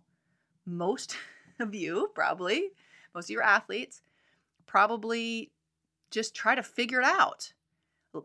most 0.65 1.17
of 1.59 1.75
you, 1.75 2.09
probably, 2.15 2.69
most 3.13 3.25
of 3.25 3.31
your 3.31 3.43
athletes, 3.43 4.01
probably 4.65 5.51
just 6.11 6.35
try 6.35 6.55
to 6.55 6.63
figure 6.63 6.99
it 6.99 7.05
out. 7.05 7.53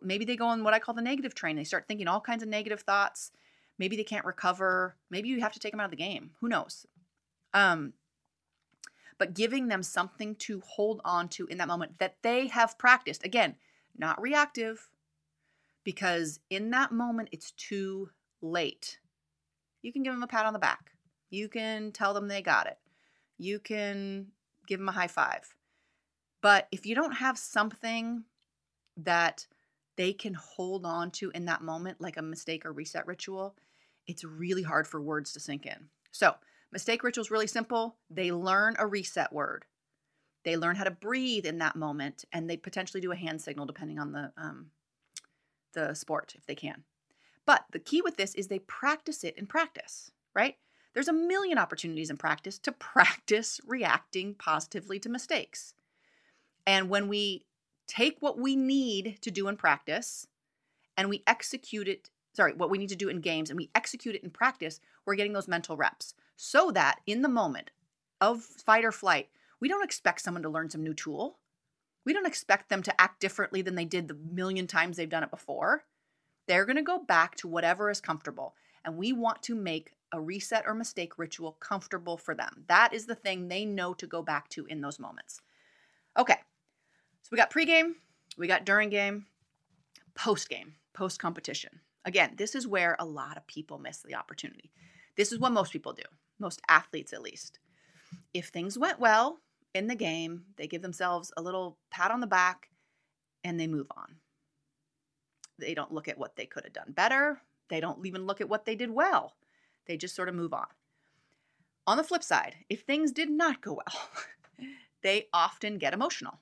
Maybe 0.02 0.24
they 0.24 0.36
go 0.36 0.46
on 0.46 0.64
what 0.64 0.74
I 0.74 0.78
call 0.78 0.94
the 0.94 1.02
negative 1.02 1.34
train. 1.34 1.56
They 1.56 1.64
start 1.64 1.86
thinking 1.88 2.08
all 2.08 2.20
kinds 2.20 2.42
of 2.42 2.48
negative 2.48 2.82
thoughts. 2.82 3.32
Maybe 3.78 3.96
they 3.96 4.04
can't 4.04 4.26
recover. 4.26 4.96
Maybe 5.10 5.28
you 5.28 5.40
have 5.40 5.52
to 5.52 5.58
take 5.58 5.72
them 5.72 5.80
out 5.80 5.86
of 5.86 5.90
the 5.90 5.96
game. 5.96 6.32
Who 6.40 6.48
knows? 6.48 6.86
Um, 7.54 7.94
but 9.16 9.34
giving 9.34 9.68
them 9.68 9.82
something 9.82 10.34
to 10.36 10.62
hold 10.66 11.00
on 11.04 11.28
to 11.30 11.46
in 11.46 11.58
that 11.58 11.68
moment 11.68 11.98
that 11.98 12.16
they 12.22 12.48
have 12.48 12.78
practiced. 12.78 13.24
Again, 13.24 13.56
not 13.96 14.20
reactive, 14.20 14.90
because 15.84 16.40
in 16.50 16.70
that 16.70 16.92
moment 16.92 17.30
it's 17.32 17.52
too 17.52 18.10
late. 18.42 18.98
You 19.80 19.92
can 19.92 20.02
give 20.02 20.12
them 20.12 20.22
a 20.22 20.28
pat 20.28 20.44
on 20.44 20.52
the 20.52 20.58
back. 20.58 20.92
You 21.30 21.48
can 21.48 21.92
tell 21.92 22.12
them 22.14 22.28
they 22.28 22.42
got 22.42 22.66
it. 22.66 22.78
You 23.38 23.58
can 23.58 24.26
give 24.66 24.80
them 24.80 24.88
a 24.88 24.92
high 24.92 25.08
five. 25.08 25.54
But 26.40 26.68
if 26.70 26.86
you 26.86 26.94
don't 26.94 27.16
have 27.16 27.38
something 27.38 28.24
that 28.96 29.46
they 29.96 30.12
can 30.12 30.34
hold 30.34 30.86
on 30.86 31.10
to 31.10 31.30
in 31.30 31.46
that 31.46 31.62
moment, 31.62 32.00
like 32.00 32.16
a 32.16 32.22
mistake 32.22 32.64
or 32.64 32.72
reset 32.72 33.06
ritual, 33.06 33.56
it's 34.06 34.24
really 34.24 34.62
hard 34.62 34.86
for 34.86 35.00
words 35.00 35.32
to 35.32 35.40
sink 35.40 35.66
in. 35.66 35.88
So, 36.12 36.34
mistake 36.72 37.02
ritual 37.02 37.22
is 37.22 37.30
really 37.30 37.46
simple. 37.46 37.96
They 38.08 38.32
learn 38.32 38.76
a 38.78 38.86
reset 38.86 39.32
word. 39.32 39.64
They 40.44 40.56
learn 40.56 40.76
how 40.76 40.84
to 40.84 40.90
breathe 40.90 41.46
in 41.46 41.58
that 41.58 41.76
moment, 41.76 42.24
and 42.32 42.48
they 42.48 42.56
potentially 42.56 43.00
do 43.00 43.12
a 43.12 43.16
hand 43.16 43.42
signal 43.42 43.66
depending 43.66 43.98
on 43.98 44.12
the 44.12 44.32
um, 44.36 44.70
the 45.74 45.94
sport 45.94 46.34
if 46.36 46.46
they 46.46 46.54
can. 46.54 46.84
But 47.44 47.64
the 47.72 47.78
key 47.78 48.02
with 48.02 48.16
this 48.16 48.34
is 48.34 48.48
they 48.48 48.60
practice 48.60 49.24
it 49.24 49.36
in 49.36 49.46
practice, 49.46 50.10
right? 50.34 50.56
There's 50.94 51.08
a 51.08 51.12
million 51.12 51.58
opportunities 51.58 52.10
in 52.10 52.16
practice 52.16 52.58
to 52.60 52.72
practice 52.92 53.60
reacting 53.66 54.34
positively 54.34 54.98
to 55.00 55.08
mistakes. 55.08 55.74
And 56.68 56.90
when 56.90 57.08
we 57.08 57.46
take 57.86 58.18
what 58.20 58.38
we 58.38 58.54
need 58.54 59.16
to 59.22 59.30
do 59.30 59.48
in 59.48 59.56
practice 59.56 60.26
and 60.98 61.08
we 61.08 61.22
execute 61.26 61.88
it, 61.88 62.10
sorry, 62.34 62.52
what 62.52 62.68
we 62.68 62.76
need 62.76 62.90
to 62.90 62.94
do 62.94 63.08
in 63.08 63.22
games 63.22 63.48
and 63.48 63.56
we 63.56 63.70
execute 63.74 64.14
it 64.14 64.22
in 64.22 64.28
practice, 64.28 64.78
we're 65.06 65.14
getting 65.14 65.32
those 65.32 65.48
mental 65.48 65.78
reps 65.78 66.12
so 66.36 66.70
that 66.72 67.00
in 67.06 67.22
the 67.22 67.28
moment 67.28 67.70
of 68.20 68.42
fight 68.42 68.84
or 68.84 68.92
flight, 68.92 69.30
we 69.60 69.66
don't 69.66 69.82
expect 69.82 70.20
someone 70.20 70.42
to 70.42 70.50
learn 70.50 70.68
some 70.68 70.82
new 70.82 70.92
tool. 70.92 71.38
We 72.04 72.12
don't 72.12 72.26
expect 72.26 72.68
them 72.68 72.82
to 72.82 73.00
act 73.00 73.18
differently 73.18 73.62
than 73.62 73.74
they 73.74 73.86
did 73.86 74.06
the 74.06 74.18
million 74.30 74.66
times 74.66 74.98
they've 74.98 75.08
done 75.08 75.22
it 75.22 75.30
before. 75.30 75.84
They're 76.48 76.66
going 76.66 76.76
to 76.76 76.82
go 76.82 76.98
back 76.98 77.34
to 77.36 77.48
whatever 77.48 77.88
is 77.88 78.02
comfortable. 78.02 78.54
And 78.84 78.98
we 78.98 79.14
want 79.14 79.42
to 79.44 79.54
make 79.54 79.92
a 80.12 80.20
reset 80.20 80.64
or 80.66 80.74
mistake 80.74 81.18
ritual 81.18 81.52
comfortable 81.60 82.18
for 82.18 82.34
them. 82.34 82.64
That 82.68 82.92
is 82.92 83.06
the 83.06 83.14
thing 83.14 83.48
they 83.48 83.64
know 83.64 83.94
to 83.94 84.06
go 84.06 84.20
back 84.20 84.50
to 84.50 84.66
in 84.66 84.82
those 84.82 84.98
moments. 84.98 85.40
Okay, 86.18 86.36
so 87.28 87.32
we 87.32 87.36
got 87.36 87.52
pregame, 87.52 87.92
we 88.38 88.46
got 88.46 88.64
during 88.64 88.88
game, 88.88 89.26
post 90.14 90.48
game, 90.48 90.76
post 90.94 91.18
competition. 91.20 91.80
Again, 92.06 92.32
this 92.38 92.54
is 92.54 92.66
where 92.66 92.96
a 92.98 93.04
lot 93.04 93.36
of 93.36 93.46
people 93.46 93.78
miss 93.78 93.98
the 93.98 94.14
opportunity. 94.14 94.72
This 95.14 95.30
is 95.30 95.38
what 95.38 95.52
most 95.52 95.70
people 95.70 95.92
do, 95.92 96.04
most 96.38 96.62
athletes 96.70 97.12
at 97.12 97.20
least. 97.20 97.58
If 98.32 98.46
things 98.46 98.78
went 98.78 98.98
well 98.98 99.40
in 99.74 99.88
the 99.88 99.94
game, 99.94 100.44
they 100.56 100.66
give 100.66 100.80
themselves 100.80 101.30
a 101.36 101.42
little 101.42 101.76
pat 101.90 102.10
on 102.10 102.20
the 102.20 102.26
back 102.26 102.70
and 103.44 103.60
they 103.60 103.66
move 103.66 103.88
on. 103.94 104.14
They 105.58 105.74
don't 105.74 105.92
look 105.92 106.08
at 106.08 106.16
what 106.16 106.34
they 106.34 106.46
could 106.46 106.64
have 106.64 106.72
done 106.72 106.92
better. 106.92 107.42
They 107.68 107.80
don't 107.80 108.06
even 108.06 108.26
look 108.26 108.40
at 108.40 108.48
what 108.48 108.64
they 108.64 108.74
did 108.74 108.90
well. 108.90 109.34
They 109.84 109.98
just 109.98 110.16
sort 110.16 110.30
of 110.30 110.34
move 110.34 110.54
on. 110.54 110.68
On 111.86 111.98
the 111.98 112.04
flip 112.04 112.22
side, 112.22 112.54
if 112.70 112.84
things 112.84 113.12
did 113.12 113.28
not 113.28 113.60
go 113.60 113.74
well, 113.74 114.08
they 115.02 115.26
often 115.34 115.76
get 115.76 115.92
emotional. 115.92 116.40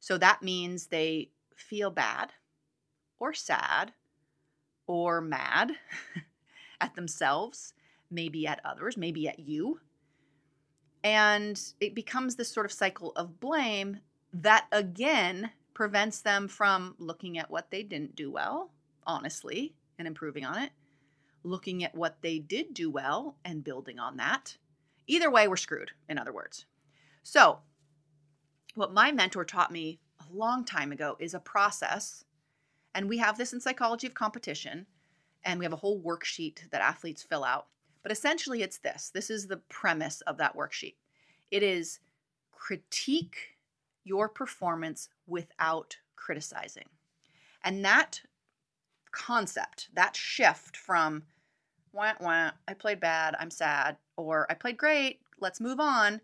So 0.00 0.18
that 0.18 0.42
means 0.42 0.86
they 0.86 1.30
feel 1.56 1.90
bad 1.90 2.32
or 3.18 3.34
sad 3.34 3.92
or 4.86 5.20
mad 5.20 5.72
at 6.80 6.94
themselves. 6.94 7.74
maybe 8.10 8.46
at 8.46 8.60
others, 8.64 8.96
maybe 8.96 9.28
at 9.28 9.38
you. 9.38 9.80
And 11.04 11.60
it 11.80 11.94
becomes 11.94 12.36
this 12.36 12.50
sort 12.50 12.66
of 12.66 12.72
cycle 12.72 13.12
of 13.16 13.38
blame 13.38 14.00
that 14.32 14.66
again 14.72 15.50
prevents 15.74 16.20
them 16.20 16.48
from 16.48 16.94
looking 16.98 17.38
at 17.38 17.50
what 17.50 17.70
they 17.70 17.82
didn't 17.82 18.16
do 18.16 18.30
well, 18.30 18.72
honestly, 19.06 19.74
and 19.98 20.08
improving 20.08 20.44
on 20.44 20.58
it, 20.60 20.70
looking 21.44 21.84
at 21.84 21.94
what 21.94 22.16
they 22.22 22.38
did 22.38 22.74
do 22.74 22.90
well 22.90 23.36
and 23.44 23.62
building 23.62 23.98
on 23.98 24.16
that. 24.16 24.56
Either 25.06 25.30
way, 25.30 25.46
we're 25.46 25.56
screwed, 25.56 25.92
in 26.08 26.18
other 26.18 26.32
words. 26.32 26.66
So, 27.22 27.60
what 28.78 28.92
my 28.92 29.12
mentor 29.12 29.44
taught 29.44 29.70
me 29.70 30.00
a 30.20 30.36
long 30.36 30.64
time 30.64 30.92
ago 30.92 31.16
is 31.18 31.34
a 31.34 31.40
process, 31.40 32.24
and 32.94 33.08
we 33.08 33.18
have 33.18 33.36
this 33.36 33.52
in 33.52 33.60
psychology 33.60 34.06
of 34.06 34.14
competition, 34.14 34.86
and 35.44 35.58
we 35.58 35.64
have 35.64 35.72
a 35.72 35.76
whole 35.76 36.00
worksheet 36.00 36.68
that 36.70 36.80
athletes 36.80 37.22
fill 37.22 37.44
out. 37.44 37.66
But 38.02 38.12
essentially, 38.12 38.62
it's 38.62 38.78
this 38.78 39.10
this 39.10 39.30
is 39.30 39.46
the 39.46 39.58
premise 39.68 40.20
of 40.22 40.38
that 40.38 40.56
worksheet 40.56 40.94
it 41.50 41.62
is 41.62 42.00
critique 42.52 43.56
your 44.04 44.28
performance 44.28 45.08
without 45.26 45.96
criticizing. 46.16 46.88
And 47.62 47.84
that 47.84 48.22
concept, 49.10 49.88
that 49.94 50.16
shift 50.16 50.76
from 50.76 51.24
wah, 51.92 52.14
wah, 52.20 52.50
I 52.66 52.74
played 52.74 53.00
bad, 53.00 53.34
I'm 53.38 53.50
sad, 53.50 53.96
or 54.16 54.46
I 54.50 54.54
played 54.54 54.76
great, 54.76 55.20
let's 55.40 55.60
move 55.60 55.80
on, 55.80 56.20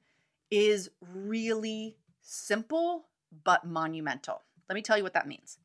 is 0.50 0.90
really 1.00 1.96
simple 2.24 3.06
but 3.44 3.64
monumental. 3.64 4.42
Let 4.68 4.74
me 4.74 4.82
tell 4.82 4.96
you 4.96 5.02
what 5.02 5.12
that 5.14 5.28
means. 5.28 5.58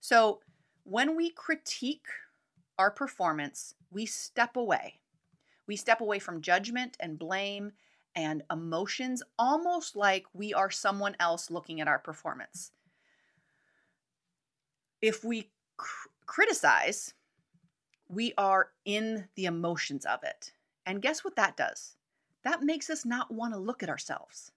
So, 0.00 0.40
when 0.84 1.16
we 1.16 1.30
critique 1.30 2.06
our 2.78 2.90
performance, 2.90 3.74
we 3.90 4.04
step 4.04 4.56
away. 4.56 5.00
We 5.66 5.76
step 5.76 6.02
away 6.02 6.18
from 6.18 6.42
judgment 6.42 6.96
and 7.00 7.18
blame 7.18 7.72
and 8.14 8.42
emotions, 8.50 9.22
almost 9.38 9.96
like 9.96 10.26
we 10.34 10.52
are 10.52 10.70
someone 10.70 11.16
else 11.18 11.50
looking 11.50 11.80
at 11.80 11.88
our 11.88 11.98
performance. 11.98 12.72
If 15.00 15.24
we 15.24 15.50
cr- 15.76 16.08
criticize, 16.26 17.14
we 18.08 18.34
are 18.36 18.70
in 18.84 19.28
the 19.34 19.46
emotions 19.46 20.04
of 20.04 20.22
it. 20.22 20.52
And 20.86 21.02
guess 21.02 21.24
what 21.24 21.36
that 21.36 21.56
does? 21.56 21.96
That 22.42 22.62
makes 22.62 22.90
us 22.90 23.04
not 23.06 23.32
want 23.32 23.54
to 23.54 23.58
look 23.58 23.82
at 23.82 23.88
ourselves. 23.88 24.52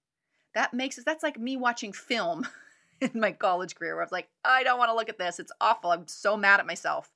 That 0.57 0.73
makes 0.73 0.97
us, 0.97 1.03
that's 1.03 1.21
like 1.21 1.39
me 1.39 1.55
watching 1.55 1.93
film 1.93 2.47
in 2.99 3.11
my 3.13 3.31
college 3.31 3.75
career 3.75 3.93
where 3.93 4.01
I 4.01 4.05
was 4.05 4.11
like, 4.11 4.27
I 4.43 4.63
don't 4.63 4.79
want 4.79 4.89
to 4.89 4.95
look 4.95 5.07
at 5.07 5.19
this. 5.19 5.39
It's 5.39 5.51
awful. 5.61 5.91
I'm 5.91 6.07
so 6.07 6.35
mad 6.35 6.59
at 6.59 6.65
myself. 6.65 7.11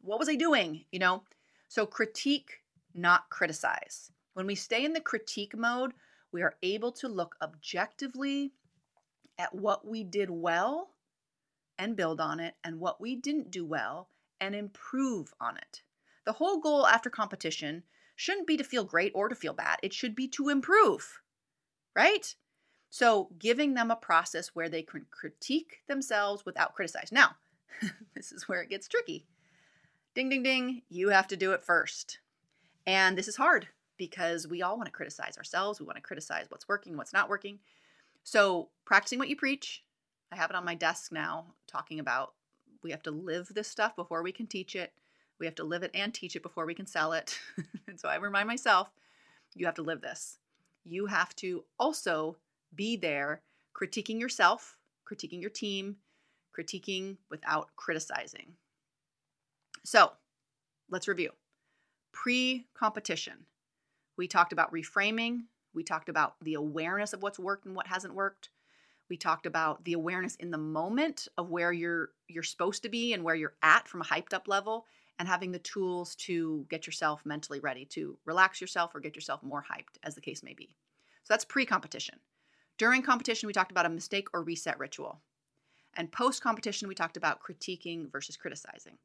What 0.00 0.18
was 0.18 0.28
I 0.28 0.34
doing? 0.34 0.84
You 0.90 0.98
know? 0.98 1.22
So 1.68 1.86
critique, 1.86 2.64
not 2.92 3.30
criticize. 3.30 4.10
When 4.34 4.48
we 4.48 4.56
stay 4.56 4.84
in 4.84 4.94
the 4.94 5.00
critique 5.00 5.56
mode, 5.56 5.92
we 6.32 6.42
are 6.42 6.56
able 6.60 6.90
to 6.90 7.06
look 7.06 7.36
objectively 7.40 8.50
at 9.38 9.54
what 9.54 9.86
we 9.86 10.02
did 10.02 10.28
well 10.28 10.88
and 11.78 11.94
build 11.94 12.20
on 12.20 12.40
it, 12.40 12.54
and 12.64 12.80
what 12.80 13.00
we 13.00 13.14
didn't 13.14 13.52
do 13.52 13.64
well 13.64 14.08
and 14.40 14.56
improve 14.56 15.32
on 15.40 15.56
it. 15.56 15.82
The 16.26 16.32
whole 16.32 16.58
goal 16.58 16.84
after 16.84 17.10
competition 17.10 17.84
shouldn't 18.16 18.48
be 18.48 18.56
to 18.56 18.64
feel 18.64 18.82
great 18.82 19.12
or 19.14 19.28
to 19.28 19.36
feel 19.36 19.54
bad, 19.54 19.78
it 19.84 19.92
should 19.92 20.16
be 20.16 20.26
to 20.30 20.48
improve, 20.48 21.22
right? 21.94 22.34
So, 22.94 23.30
giving 23.38 23.72
them 23.72 23.90
a 23.90 23.96
process 23.96 24.48
where 24.48 24.68
they 24.68 24.82
can 24.82 25.06
critique 25.10 25.78
themselves 25.88 26.44
without 26.44 26.74
criticize. 26.74 27.10
Now, 27.10 27.36
this 28.14 28.32
is 28.32 28.46
where 28.46 28.60
it 28.60 28.68
gets 28.68 28.86
tricky. 28.86 29.24
Ding, 30.14 30.28
ding, 30.28 30.42
ding, 30.42 30.82
you 30.90 31.08
have 31.08 31.26
to 31.28 31.36
do 31.38 31.52
it 31.52 31.64
first. 31.64 32.18
And 32.86 33.16
this 33.16 33.28
is 33.28 33.36
hard 33.36 33.68
because 33.96 34.46
we 34.46 34.60
all 34.60 34.76
want 34.76 34.88
to 34.88 34.92
criticize 34.92 35.38
ourselves. 35.38 35.80
We 35.80 35.86
want 35.86 35.96
to 35.96 36.02
criticize 36.02 36.50
what's 36.50 36.68
working, 36.68 36.98
what's 36.98 37.14
not 37.14 37.30
working. 37.30 37.60
So, 38.24 38.68
practicing 38.84 39.18
what 39.18 39.30
you 39.30 39.36
preach. 39.36 39.82
I 40.30 40.36
have 40.36 40.50
it 40.50 40.56
on 40.56 40.66
my 40.66 40.74
desk 40.74 41.12
now 41.12 41.46
talking 41.66 41.98
about 41.98 42.34
we 42.82 42.90
have 42.90 43.02
to 43.04 43.10
live 43.10 43.48
this 43.54 43.68
stuff 43.68 43.96
before 43.96 44.22
we 44.22 44.32
can 44.32 44.46
teach 44.46 44.76
it. 44.76 44.92
We 45.40 45.46
have 45.46 45.54
to 45.54 45.64
live 45.64 45.82
it 45.82 45.92
and 45.94 46.12
teach 46.12 46.36
it 46.36 46.42
before 46.42 46.66
we 46.66 46.74
can 46.74 46.86
sell 46.86 47.14
it. 47.14 47.38
and 47.86 47.98
so 47.98 48.10
I 48.10 48.16
remind 48.16 48.48
myself, 48.48 48.90
you 49.54 49.64
have 49.64 49.76
to 49.76 49.82
live 49.82 50.02
this. 50.02 50.36
You 50.84 51.06
have 51.06 51.34
to 51.36 51.64
also 51.78 52.36
be 52.74 52.96
there 52.96 53.42
critiquing 53.76 54.20
yourself, 54.20 54.76
critiquing 55.10 55.40
your 55.40 55.50
team, 55.50 55.96
critiquing 56.56 57.16
without 57.30 57.68
criticizing. 57.76 58.54
So 59.84 60.12
let's 60.90 61.08
review. 61.08 61.30
Pre 62.12 62.66
competition, 62.74 63.46
we 64.16 64.28
talked 64.28 64.52
about 64.52 64.72
reframing, 64.72 65.44
we 65.74 65.82
talked 65.82 66.08
about 66.08 66.34
the 66.42 66.54
awareness 66.54 67.12
of 67.12 67.22
what's 67.22 67.38
worked 67.38 67.66
and 67.66 67.74
what 67.74 67.86
hasn't 67.86 68.14
worked. 68.14 68.50
We 69.08 69.16
talked 69.16 69.46
about 69.46 69.84
the 69.84 69.94
awareness 69.94 70.36
in 70.36 70.50
the 70.50 70.58
moment 70.58 71.28
of 71.36 71.50
where 71.50 71.72
you're 71.72 72.10
you're 72.28 72.42
supposed 72.42 72.82
to 72.82 72.88
be 72.88 73.12
and 73.12 73.24
where 73.24 73.34
you're 73.34 73.54
at 73.62 73.88
from 73.88 74.00
a 74.00 74.04
hyped 74.04 74.32
up 74.32 74.48
level 74.48 74.86
and 75.18 75.28
having 75.28 75.52
the 75.52 75.58
tools 75.58 76.14
to 76.16 76.66
get 76.70 76.86
yourself 76.86 77.24
mentally 77.24 77.60
ready 77.60 77.84
to 77.84 78.16
relax 78.24 78.60
yourself 78.60 78.94
or 78.94 79.00
get 79.00 79.14
yourself 79.14 79.42
more 79.42 79.64
hyped 79.70 79.98
as 80.02 80.14
the 80.14 80.20
case 80.20 80.42
may 80.42 80.54
be. 80.54 80.74
So 81.24 81.34
that's 81.34 81.44
pre-competition. 81.44 82.18
During 82.78 83.02
competition, 83.02 83.46
we 83.46 83.52
talked 83.52 83.70
about 83.70 83.86
a 83.86 83.90
mistake 83.90 84.28
or 84.32 84.42
reset 84.42 84.78
ritual. 84.78 85.20
And 85.94 86.10
post 86.10 86.42
competition, 86.42 86.88
we 86.88 86.94
talked 86.94 87.16
about 87.16 87.42
critiquing 87.42 88.10
versus 88.10 88.36
criticizing. 88.36 88.98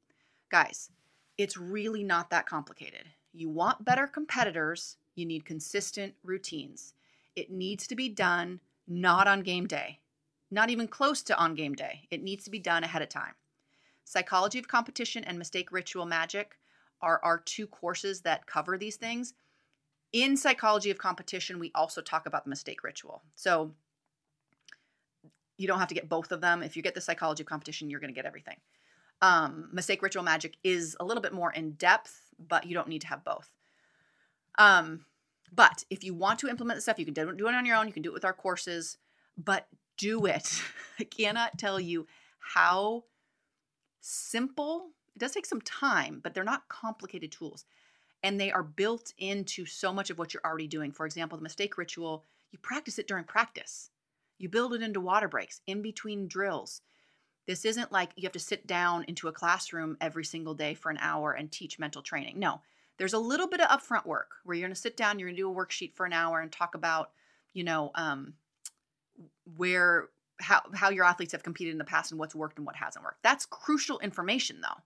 Guys, 0.49 0.89
it's 1.37 1.57
really 1.57 2.03
not 2.03 2.29
that 2.29 2.47
complicated. 2.47 3.03
You 3.33 3.49
want 3.49 3.85
better 3.85 4.07
competitors, 4.07 4.97
you 5.15 5.25
need 5.25 5.45
consistent 5.45 6.15
routines. 6.23 6.93
It 7.35 7.51
needs 7.51 7.85
to 7.87 7.95
be 7.95 8.09
done 8.09 8.61
not 8.87 9.27
on 9.27 9.41
game 9.41 9.67
day, 9.67 9.99
not 10.49 10.69
even 10.69 10.87
close 10.87 11.21
to 11.23 11.37
on 11.37 11.53
game 11.53 11.75
day. 11.75 12.07
It 12.09 12.23
needs 12.23 12.45
to 12.45 12.51
be 12.51 12.59
done 12.59 12.83
ahead 12.83 13.01
of 13.01 13.09
time. 13.09 13.33
Psychology 14.05 14.57
of 14.57 14.69
Competition 14.69 15.23
and 15.25 15.37
Mistake 15.37 15.71
Ritual 15.71 16.05
Magic 16.05 16.57
are 17.01 17.19
our 17.23 17.39
two 17.39 17.67
courses 17.67 18.21
that 18.21 18.45
cover 18.45 18.77
these 18.77 18.95
things. 18.95 19.33
In 20.13 20.37
Psychology 20.37 20.89
of 20.89 20.97
Competition, 20.97 21.59
we 21.59 21.71
also 21.75 22.01
talk 22.01 22.25
about 22.25 22.45
the 22.45 22.49
mistake 22.49 22.83
ritual. 22.83 23.23
So 23.35 23.73
you 25.57 25.67
don't 25.67 25.79
have 25.79 25.89
to 25.89 25.95
get 25.95 26.07
both 26.07 26.31
of 26.31 26.41
them. 26.41 26.63
If 26.63 26.77
you 26.77 26.83
get 26.83 26.95
the 26.95 27.01
Psychology 27.01 27.43
of 27.43 27.47
Competition, 27.47 27.89
you're 27.89 27.99
going 27.99 28.13
to 28.13 28.15
get 28.15 28.25
everything. 28.25 28.57
Um, 29.21 29.69
mistake 29.73 30.01
Ritual 30.01 30.23
Magic 30.23 30.57
is 30.63 30.95
a 30.99 31.05
little 31.05 31.21
bit 31.21 31.33
more 31.33 31.51
in 31.51 31.71
depth, 31.71 32.29
but 32.39 32.65
you 32.65 32.73
don't 32.73 32.87
need 32.87 33.01
to 33.01 33.07
have 33.07 33.23
both. 33.23 33.51
Um, 34.57 35.05
but 35.53 35.83
if 35.89 36.03
you 36.03 36.13
want 36.13 36.39
to 36.39 36.47
implement 36.47 36.77
the 36.77 36.81
stuff, 36.81 36.99
you 36.99 37.05
can 37.05 37.13
do 37.13 37.29
it 37.29 37.55
on 37.55 37.65
your 37.65 37.75
own. 37.75 37.87
You 37.87 37.93
can 37.93 38.03
do 38.03 38.09
it 38.09 38.13
with 38.13 38.25
our 38.25 38.33
courses, 38.33 38.97
but 39.37 39.67
do 39.97 40.25
it. 40.25 40.61
I 40.99 41.03
cannot 41.03 41.57
tell 41.57 41.79
you 41.79 42.07
how 42.39 43.05
simple. 43.99 44.89
It 45.15 45.19
does 45.19 45.31
take 45.31 45.45
some 45.45 45.61
time, 45.61 46.19
but 46.23 46.33
they're 46.33 46.43
not 46.43 46.69
complicated 46.69 47.31
tools. 47.31 47.65
And 48.23 48.39
they 48.39 48.51
are 48.51 48.63
built 48.63 49.13
into 49.17 49.65
so 49.65 49.93
much 49.93 50.09
of 50.09 50.17
what 50.17 50.33
you're 50.33 50.45
already 50.45 50.67
doing. 50.67 50.91
For 50.91 51.05
example, 51.05 51.37
the 51.37 51.43
mistake 51.43 51.77
ritual, 51.77 52.25
you 52.51 52.59
practice 52.59 52.99
it 52.99 53.07
during 53.07 53.23
practice. 53.23 53.91
You 54.37 54.49
build 54.49 54.73
it 54.73 54.81
into 54.81 54.99
water 54.99 55.27
breaks, 55.27 55.61
in 55.67 55.81
between 55.81 56.27
drills. 56.27 56.81
This 57.47 57.63
isn't 57.63 57.91
like 57.91 58.11
you 58.15 58.23
have 58.23 58.33
to 58.33 58.39
sit 58.39 58.67
down 58.67 59.05
into 59.07 59.27
a 59.27 59.31
classroom 59.31 59.97
every 60.01 60.25
single 60.25 60.53
day 60.53 60.73
for 60.73 60.89
an 60.89 60.97
hour 60.99 61.31
and 61.31 61.51
teach 61.51 61.79
mental 61.79 62.01
training. 62.01 62.39
No, 62.39 62.61
there's 62.97 63.13
a 63.13 63.19
little 63.19 63.47
bit 63.47 63.61
of 63.61 63.69
upfront 63.69 64.05
work 64.05 64.31
where 64.43 64.55
you're 64.55 64.67
going 64.67 64.75
to 64.75 64.79
sit 64.79 64.97
down, 64.97 65.17
you're 65.17 65.29
going 65.29 65.35
to 65.37 65.41
do 65.41 65.51
a 65.51 65.55
worksheet 65.55 65.93
for 65.93 66.05
an 66.05 66.13
hour 66.13 66.41
and 66.41 66.51
talk 66.51 66.75
about, 66.75 67.11
you 67.53 67.63
know, 67.63 67.91
um, 67.95 68.33
where 69.55 70.09
how 70.39 70.61
how 70.73 70.89
your 70.89 71.05
athletes 71.05 71.31
have 71.31 71.43
competed 71.43 71.71
in 71.71 71.77
the 71.77 71.83
past 71.83 72.11
and 72.11 72.19
what's 72.19 72.35
worked 72.35 72.57
and 72.57 72.65
what 72.65 72.75
hasn't 72.75 73.03
worked. 73.03 73.23
That's 73.23 73.45
crucial 73.45 73.99
information 73.99 74.61
though. 74.61 74.81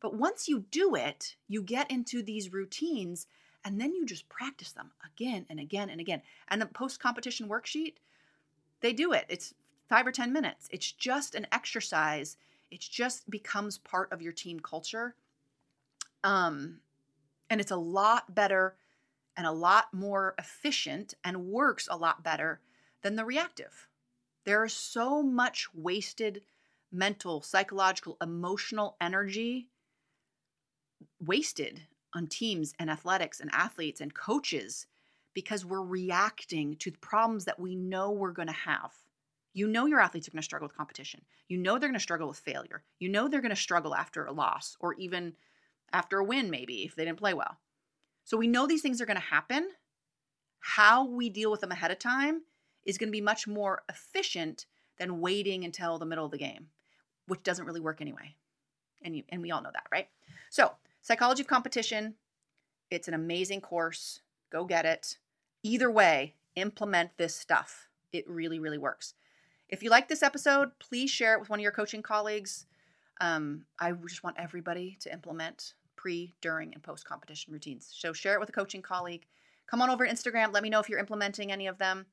But 0.00 0.14
once 0.14 0.48
you 0.48 0.64
do 0.70 0.94
it, 0.94 1.36
you 1.46 1.62
get 1.62 1.90
into 1.90 2.22
these 2.22 2.52
routines 2.52 3.26
and 3.64 3.80
then 3.80 3.94
you 3.94 4.06
just 4.06 4.28
practice 4.28 4.72
them 4.72 4.90
again 5.04 5.46
and 5.50 5.60
again 5.60 5.90
and 5.90 6.00
again. 6.00 6.22
And 6.48 6.60
the 6.60 6.66
post 6.66 7.00
competition 7.00 7.48
worksheet, 7.48 7.94
they 8.80 8.94
do 8.94 9.12
it. 9.12 9.26
It's 9.28 9.54
5 9.88 10.06
or 10.06 10.12
10 10.12 10.32
minutes. 10.32 10.68
It's 10.72 10.90
just 10.90 11.34
an 11.34 11.46
exercise. 11.52 12.38
It 12.70 12.80
just 12.80 13.28
becomes 13.28 13.76
part 13.76 14.10
of 14.12 14.22
your 14.22 14.32
team 14.32 14.60
culture. 14.60 15.14
Um 16.24 16.80
and 17.50 17.60
it's 17.60 17.72
a 17.72 17.76
lot 17.76 18.34
better 18.34 18.76
and 19.36 19.46
a 19.46 19.52
lot 19.52 19.92
more 19.92 20.34
efficient 20.38 21.14
and 21.24 21.46
works 21.46 21.88
a 21.90 21.96
lot 21.96 22.22
better 22.22 22.60
than 23.02 23.16
the 23.16 23.24
reactive. 23.24 23.88
There 24.44 24.64
is 24.64 24.72
so 24.72 25.22
much 25.22 25.68
wasted 25.74 26.42
mental, 26.92 27.42
psychological, 27.42 28.16
emotional 28.20 28.96
energy 29.00 29.68
wasted 31.20 31.82
on 32.14 32.26
teams 32.26 32.74
and 32.78 32.90
athletics 32.90 33.40
and 33.40 33.50
athletes 33.52 34.00
and 34.00 34.14
coaches 34.14 34.86
because 35.34 35.64
we're 35.64 35.82
reacting 35.82 36.76
to 36.76 36.90
the 36.90 36.98
problems 36.98 37.44
that 37.44 37.60
we 37.60 37.76
know 37.76 38.10
we're 38.10 38.32
going 38.32 38.48
to 38.48 38.54
have. 38.54 38.92
You 39.52 39.66
know 39.66 39.86
your 39.86 40.00
athletes 40.00 40.28
are 40.28 40.30
going 40.30 40.40
to 40.40 40.44
struggle 40.44 40.66
with 40.66 40.76
competition. 40.76 41.22
You 41.48 41.58
know 41.58 41.78
they're 41.78 41.88
going 41.88 41.94
to 41.94 42.00
struggle 42.00 42.28
with 42.28 42.38
failure. 42.38 42.82
You 42.98 43.08
know 43.08 43.28
they're 43.28 43.40
going 43.40 43.50
to 43.50 43.56
struggle 43.56 43.94
after 43.94 44.24
a 44.24 44.32
loss 44.32 44.76
or 44.80 44.94
even 44.94 45.34
after 45.92 46.18
a 46.18 46.24
win, 46.24 46.50
maybe 46.50 46.84
if 46.84 46.94
they 46.94 47.04
didn't 47.04 47.18
play 47.18 47.34
well. 47.34 47.58
So 48.24 48.36
we 48.36 48.46
know 48.46 48.66
these 48.66 48.82
things 48.82 49.00
are 49.00 49.06
going 49.06 49.16
to 49.16 49.22
happen. 49.22 49.70
How 50.60 51.04
we 51.04 51.28
deal 51.28 51.50
with 51.50 51.60
them 51.60 51.72
ahead 51.72 51.90
of 51.90 51.98
time 51.98 52.42
is 52.84 52.98
going 52.98 53.08
to 53.08 53.12
be 53.12 53.20
much 53.20 53.46
more 53.46 53.82
efficient 53.88 54.66
than 54.98 55.20
waiting 55.20 55.64
until 55.64 55.98
the 55.98 56.06
middle 56.06 56.24
of 56.24 56.30
the 56.30 56.38
game, 56.38 56.68
which 57.26 57.42
doesn't 57.42 57.64
really 57.64 57.80
work 57.80 58.00
anyway. 58.00 58.36
And 59.02 59.16
you 59.16 59.24
and 59.30 59.42
we 59.42 59.50
all 59.50 59.62
know 59.62 59.70
that, 59.72 59.86
right? 59.90 60.08
So, 60.50 60.72
Psychology 61.02 61.42
of 61.42 61.48
Competition, 61.48 62.14
it's 62.90 63.08
an 63.08 63.14
amazing 63.14 63.60
course. 63.60 64.20
Go 64.50 64.64
get 64.64 64.84
it. 64.84 65.18
Either 65.62 65.90
way, 65.90 66.34
implement 66.56 67.16
this 67.16 67.34
stuff. 67.34 67.88
It 68.12 68.28
really, 68.28 68.58
really 68.58 68.78
works. 68.78 69.14
If 69.68 69.82
you 69.82 69.90
like 69.90 70.08
this 70.08 70.22
episode, 70.22 70.70
please 70.78 71.10
share 71.10 71.34
it 71.34 71.40
with 71.40 71.48
one 71.48 71.60
of 71.60 71.62
your 71.62 71.72
coaching 71.72 72.02
colleagues. 72.02 72.66
Um, 73.20 73.64
I 73.78 73.92
just 73.92 74.24
want 74.24 74.36
everybody 74.38 74.96
to 75.00 75.12
implement 75.12 75.74
pre, 75.96 76.34
during, 76.40 76.74
and 76.74 76.82
post 76.82 77.04
competition 77.04 77.52
routines. 77.52 77.88
So 77.92 78.12
share 78.12 78.34
it 78.34 78.40
with 78.40 78.48
a 78.48 78.52
coaching 78.52 78.82
colleague. 78.82 79.26
Come 79.68 79.80
on 79.80 79.90
over 79.90 80.04
to 80.04 80.12
Instagram. 80.12 80.52
Let 80.52 80.62
me 80.62 80.70
know 80.70 80.80
if 80.80 80.88
you're 80.88 80.98
implementing 80.98 81.52
any 81.52 81.68
of 81.68 81.78
them. 81.78 82.06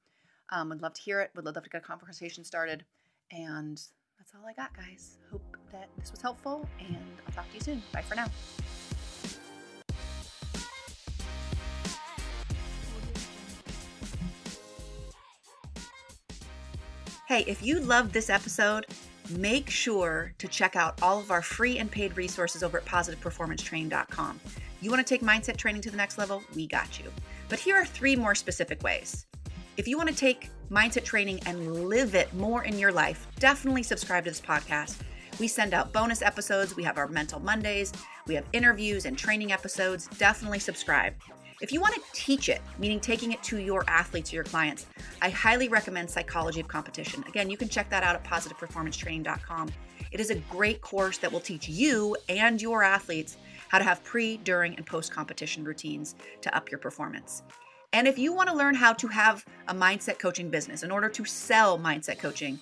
Um, 0.52 0.70
would 0.70 0.82
love 0.82 0.94
to 0.94 1.02
hear 1.02 1.20
it. 1.22 1.32
Would 1.36 1.46
love 1.46 1.56
to 1.56 1.70
get 1.70 1.82
a 1.82 1.86
conversation 1.86 2.44
started. 2.44 2.86
And 3.32 3.82
that's 4.18 4.34
all 4.36 4.48
I 4.48 4.54
got, 4.54 4.76
guys. 4.76 5.18
Hope 5.32 5.57
that 5.80 5.90
this 5.98 6.12
was 6.12 6.22
helpful, 6.22 6.68
and 6.80 6.98
I'll 7.26 7.34
talk 7.34 7.48
to 7.50 7.56
you 7.56 7.62
soon. 7.62 7.84
Bye 7.92 8.02
for 8.02 8.16
now. 8.16 8.28
Hey, 17.28 17.44
if 17.46 17.62
you 17.62 17.82
loved 17.82 18.14
this 18.14 18.30
episode, 18.30 18.86
make 19.32 19.70
sure 19.70 20.34
to 20.38 20.48
check 20.48 20.78
out 20.78 21.02
all 21.02 21.20
of 21.20 21.30
our 21.30 21.42
free 21.42 21.78
and 21.78 21.92
paid 21.92 22.16
resources 22.16 22.64
over 22.64 22.78
at 22.78 22.86
positiveperformancetraining.com. 22.86 24.40
You 24.80 24.90
want 24.90 25.06
to 25.06 25.14
take 25.14 25.22
mindset 25.22 25.58
training 25.58 25.82
to 25.82 25.92
the 25.92 25.98
next 25.98 26.18
level? 26.18 26.42
We 26.56 26.68
got 26.68 27.00
you. 27.00 27.12
But 27.50 27.60
here 27.60 27.76
are 27.76 27.86
three 27.86 28.16
more 28.16 28.34
specific 28.34 28.82
ways. 28.82 29.26
If 29.76 29.88
you 29.88 29.98
want 29.98 30.10
to 30.10 30.16
take 30.16 30.50
mindset 30.72 31.04
training 31.04 31.42
and 31.46 31.90
live 31.90 32.16
it 32.16 32.34
more 32.34 32.64
in 32.64 32.80
your 32.80 32.92
life, 32.92 33.28
definitely 33.40 33.84
subscribe 33.84 34.24
to 34.24 34.32
this 34.32 34.42
podcast. 34.42 34.98
We 35.40 35.48
send 35.48 35.74
out 35.74 35.94
bonus 35.94 36.22
episodes. 36.22 36.76
We 36.76 36.84
have 36.84 36.98
our 36.98 37.08
Mental 37.08 37.40
Mondays. 37.40 37.94
We 38.26 38.34
have 38.36 38.46
interviews 38.54 39.06
and 39.06 39.18
training 39.18 39.52
episodes. 39.52 40.08
Definitely 40.18 40.60
subscribe. 40.60 41.14
If 41.60 41.72
you 41.72 41.82
want 41.82 41.96
to 41.96 42.02
teach 42.14 42.50
it, 42.50 42.62
meaning 42.78 43.00
taking 43.00 43.32
it 43.32 43.42
to 43.44 43.58
your 43.58 43.84
athletes 43.88 44.32
or 44.32 44.36
your 44.36 44.44
clients, 44.44 44.86
I 45.22 45.30
highly 45.30 45.70
recommend 45.70 46.10
Psychology 46.10 46.60
of 46.60 46.68
Competition. 46.68 47.24
Again, 47.28 47.50
you 47.50 47.58
can 47.58 47.68
check 47.68 47.90
that 47.90 48.04
out 48.04 48.16
at 48.16 48.24
positiveperformancetraining.com. 48.24 49.72
It 50.12 50.20
is 50.20 50.30
a 50.30 50.36
great 50.36 50.82
course 50.82 51.18
that 51.18 51.32
will 51.32 51.40
teach 51.40 51.68
you 51.68 52.16
and 52.30 52.62
your 52.62 52.84
athletes 52.84 53.38
how 53.70 53.80
to 53.80 53.84
have 53.84 54.04
pre, 54.04 54.38
during, 54.38 54.76
and 54.76 54.86
post 54.86 55.12
competition 55.12 55.64
routines 55.64 56.16
to 56.42 56.56
up 56.56 56.70
your 56.72 56.80
performance. 56.80 57.44
And 57.94 58.08
if 58.08 58.20
you 58.20 58.34
want 58.34 58.50
to 58.50 58.56
learn 58.56 58.76
how 58.76 58.94
to 58.94 59.08
have 59.08 59.46
a 59.68 59.74
mindset 59.74 60.20
coaching 60.20 60.50
business 60.50 60.84
in 60.84 60.92
order 60.92 61.10
to 61.10 61.26
sell 61.26 61.80
mindset 61.80 62.20
coaching, 62.20 62.60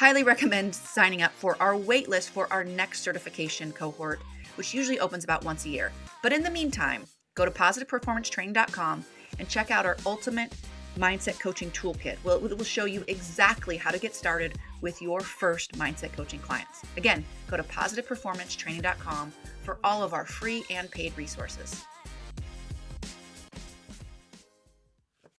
highly 0.00 0.22
recommend 0.22 0.74
signing 0.74 1.22
up 1.22 1.32
for 1.32 1.56
our 1.60 1.74
waitlist 1.74 2.30
for 2.30 2.52
our 2.52 2.64
next 2.64 3.02
certification 3.02 3.70
cohort, 3.72 4.20
which 4.56 4.74
usually 4.74 4.98
opens 4.98 5.24
about 5.24 5.44
once 5.44 5.64
a 5.66 5.68
year. 5.68 5.92
But 6.22 6.32
in 6.32 6.42
the 6.42 6.50
meantime, 6.50 7.04
Go 7.34 7.44
to 7.44 7.50
positiveperformancetraining.com 7.50 9.04
and 9.38 9.48
check 9.48 9.70
out 9.70 9.86
our 9.86 9.96
ultimate 10.04 10.52
mindset 10.98 11.38
coaching 11.40 11.70
toolkit. 11.70 12.16
Well, 12.24 12.44
it 12.44 12.56
will 12.56 12.64
show 12.64 12.84
you 12.84 13.04
exactly 13.06 13.76
how 13.76 13.90
to 13.90 13.98
get 13.98 14.14
started 14.14 14.58
with 14.80 15.00
your 15.00 15.20
first 15.20 15.72
mindset 15.78 16.12
coaching 16.12 16.40
clients. 16.40 16.82
Again, 16.96 17.24
go 17.48 17.56
to 17.56 17.62
positiveperformancetraining.com 17.62 19.32
for 19.62 19.78
all 19.84 20.02
of 20.02 20.12
our 20.12 20.26
free 20.26 20.64
and 20.70 20.90
paid 20.90 21.16
resources. 21.16 21.84